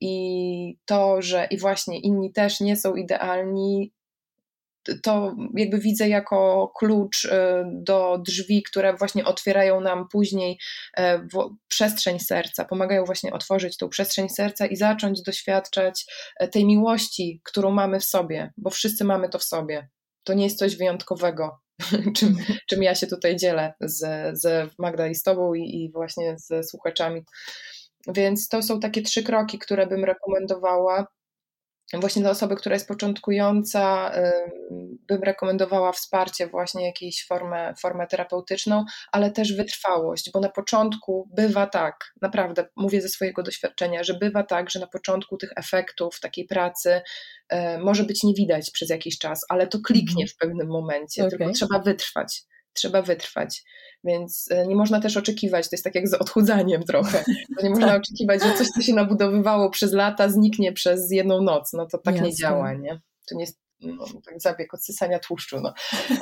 [0.02, 3.94] i to, że i właśnie inni też nie są idealni,
[5.04, 10.60] to jakby widzę jako klucz e, do drzwi, które właśnie otwierają nam później
[10.98, 11.28] e,
[11.68, 16.06] przestrzeń serca, pomagają właśnie otworzyć tą przestrzeń serca i zacząć doświadczać
[16.40, 19.90] e, tej miłości, którą mamy w sobie, bo wszyscy mamy to w sobie.
[20.24, 21.60] To nie jest coś wyjątkowego,
[22.18, 22.38] czym,
[22.70, 24.00] czym ja się tutaj dzielę z,
[24.40, 27.22] z Magda i z Tobą i, i właśnie ze słuchaczami.
[28.08, 31.08] Więc to są takie trzy kroki, które bym rekomendowała
[31.94, 34.12] właśnie dla osoby, która jest początkująca,
[35.08, 41.68] bym rekomendowała wsparcie, właśnie jakąś formę, formę terapeutyczną, ale też wytrwałość, bo na początku bywa
[41.68, 46.46] tak, naprawdę mówię ze swojego doświadczenia, że bywa tak, że na początku tych efektów takiej
[46.46, 47.02] pracy
[47.50, 50.28] e, może być nie widać przez jakiś czas, ale to kliknie mhm.
[50.28, 51.38] w pewnym momencie, okay.
[51.38, 53.64] tylko trzeba wytrwać trzeba wytrwać.
[54.06, 57.24] Więc e, nie można też oczekiwać, to jest tak jak z odchudzaniem trochę.
[57.58, 58.02] To nie można tak.
[58.02, 61.74] oczekiwać, że coś, co się nabudowywało przez lata, zniknie przez jedną noc.
[61.74, 62.30] No to tak Jasne.
[62.30, 63.02] nie działa, nie?
[63.30, 65.62] To nie jest no, tak zabieg odsysania tłuszczu.
[65.62, 65.74] No.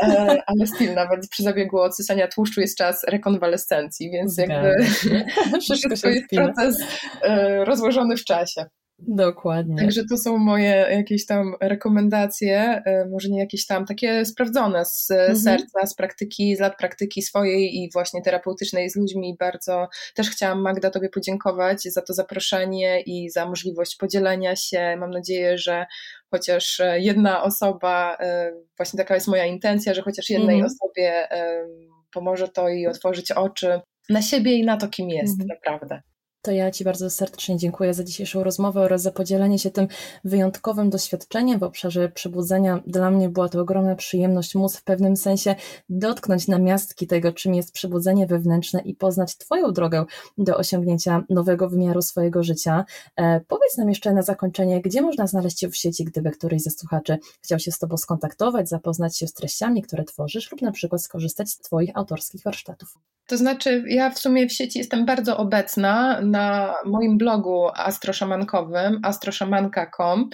[0.03, 4.75] E, ale styl, nawet przy zabiegu odsysania tłuszczu jest czas rekonwalescencji, więc jakby
[5.61, 6.77] wszystko jest proces
[7.21, 8.65] e, rozłożony w czasie.
[9.07, 9.77] Dokładnie.
[9.77, 15.11] Także to są moje jakieś tam rekomendacje, e, może nie jakieś tam takie sprawdzone z
[15.11, 15.39] mhm.
[15.39, 19.35] serca, z praktyki, z lat praktyki swojej i właśnie terapeutycznej z ludźmi.
[19.39, 24.95] Bardzo też chciałam Magda Tobie podziękować za to zaproszenie i za możliwość podzielenia się.
[24.99, 25.85] Mam nadzieję, że
[26.31, 30.71] chociaż jedna osoba, e, właśnie taka jest moja intencja, że chociaż jednej mhm.
[30.71, 31.27] osobie
[32.13, 35.47] pomoże to i otworzyć oczy na siebie i na to, kim jest mhm.
[35.47, 36.12] naprawdę.
[36.45, 39.87] To ja Ci bardzo serdecznie dziękuję za dzisiejszą rozmowę oraz za podzielenie się tym
[40.23, 42.83] wyjątkowym doświadczeniem w obszarze przebudzenia.
[42.87, 45.55] Dla mnie była to ogromna przyjemność móc w pewnym sensie
[45.89, 50.05] dotknąć na miastki tego, czym jest przebudzenie wewnętrzne i poznać Twoją drogę
[50.37, 52.85] do osiągnięcia nowego wymiaru swojego życia.
[53.15, 56.69] E, powiedz nam jeszcze na zakończenie, gdzie można znaleźć Cię w sieci, gdyby któryś ze
[56.69, 61.01] słuchaczy chciał się z Tobą skontaktować, zapoznać się z treściami, które tworzysz lub na przykład
[61.01, 62.97] skorzystać z Twoich autorskich warsztatów.
[63.27, 70.29] To znaczy, ja w sumie w sieci jestem bardzo obecna na moim blogu astroszamankowym, astroszamanka.com.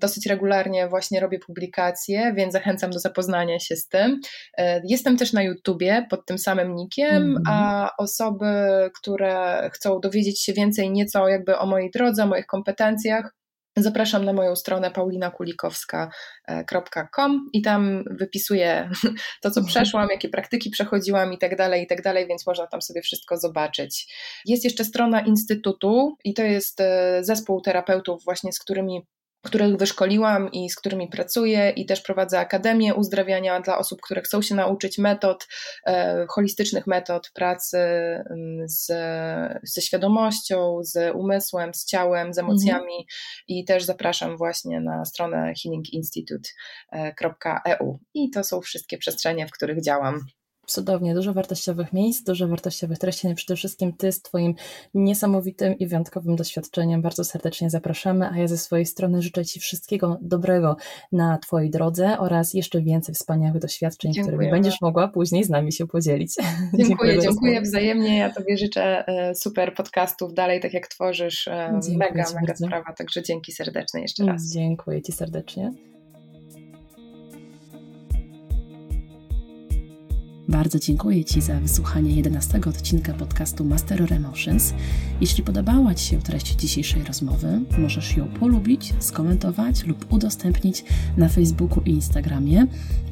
[0.00, 4.20] Dosyć regularnie właśnie robię publikacje, więc zachęcam do zapoznania się z tym.
[4.84, 7.40] Jestem też na YouTubie pod tym samym nikiem, mm -hmm.
[7.48, 8.46] a osoby,
[9.00, 13.34] które chcą dowiedzieć się więcej nieco jakby o mojej drodze, o moich kompetencjach,
[13.78, 18.90] Zapraszam na moją stronę paulinakulikowska.com i tam wypisuję
[19.42, 22.82] to, co przeszłam, jakie praktyki przechodziłam i tak dalej, i tak dalej, więc można tam
[22.82, 24.14] sobie wszystko zobaczyć.
[24.46, 29.06] Jest jeszcze strona Instytutu i to jest e, zespół terapeutów właśnie, z którymi
[29.42, 34.42] których wyszkoliłam i z którymi pracuję, i też prowadzę Akademię Uzdrawiania dla osób, które chcą
[34.42, 35.48] się nauczyć metod,
[35.86, 38.86] e, holistycznych metod pracy mm, z,
[39.62, 42.94] ze świadomością, z umysłem, z ciałem, z emocjami.
[42.94, 43.06] Mhm.
[43.48, 47.98] I też zapraszam właśnie na stronę healinginstitute.eu.
[48.14, 50.20] I to są wszystkie przestrzenie, w których działam
[50.66, 54.54] cudownie, dużo wartościowych miejsc, dużo wartościowych treści, no przede wszystkim Ty z Twoim
[54.94, 60.18] niesamowitym i wyjątkowym doświadczeniem bardzo serdecznie zapraszamy, a ja ze swojej strony życzę Ci wszystkiego
[60.20, 60.76] dobrego
[61.12, 64.36] na Twojej drodze oraz jeszcze więcej wspaniałych doświadczeń, Dziękujemy.
[64.38, 66.34] którymi będziesz mogła później z nami się podzielić.
[66.38, 71.80] Dziękuję, dziękuję, dziękuję wzajemnie, ja Tobie życzę e, super podcastów dalej, tak jak tworzysz, e,
[71.82, 72.66] dziękuję mega, mega bardzo.
[72.66, 74.52] sprawa, także dzięki serdeczne jeszcze raz.
[74.52, 75.72] Dziękuję Ci serdecznie.
[80.48, 84.74] Bardzo dziękuję Ci za wysłuchanie 11 odcinka podcastu Master Emotions.
[85.20, 90.84] Jeśli podobała Ci się treść dzisiejszej rozmowy, możesz ją polubić, skomentować lub udostępnić
[91.16, 92.66] na Facebooku i Instagramie.